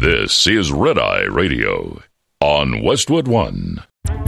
This 0.00 0.48
is 0.48 0.72
Red 0.72 0.98
Eye 0.98 1.26
Radio 1.30 2.02
on 2.40 2.82
Westwood 2.82 3.28
One. 3.28 3.84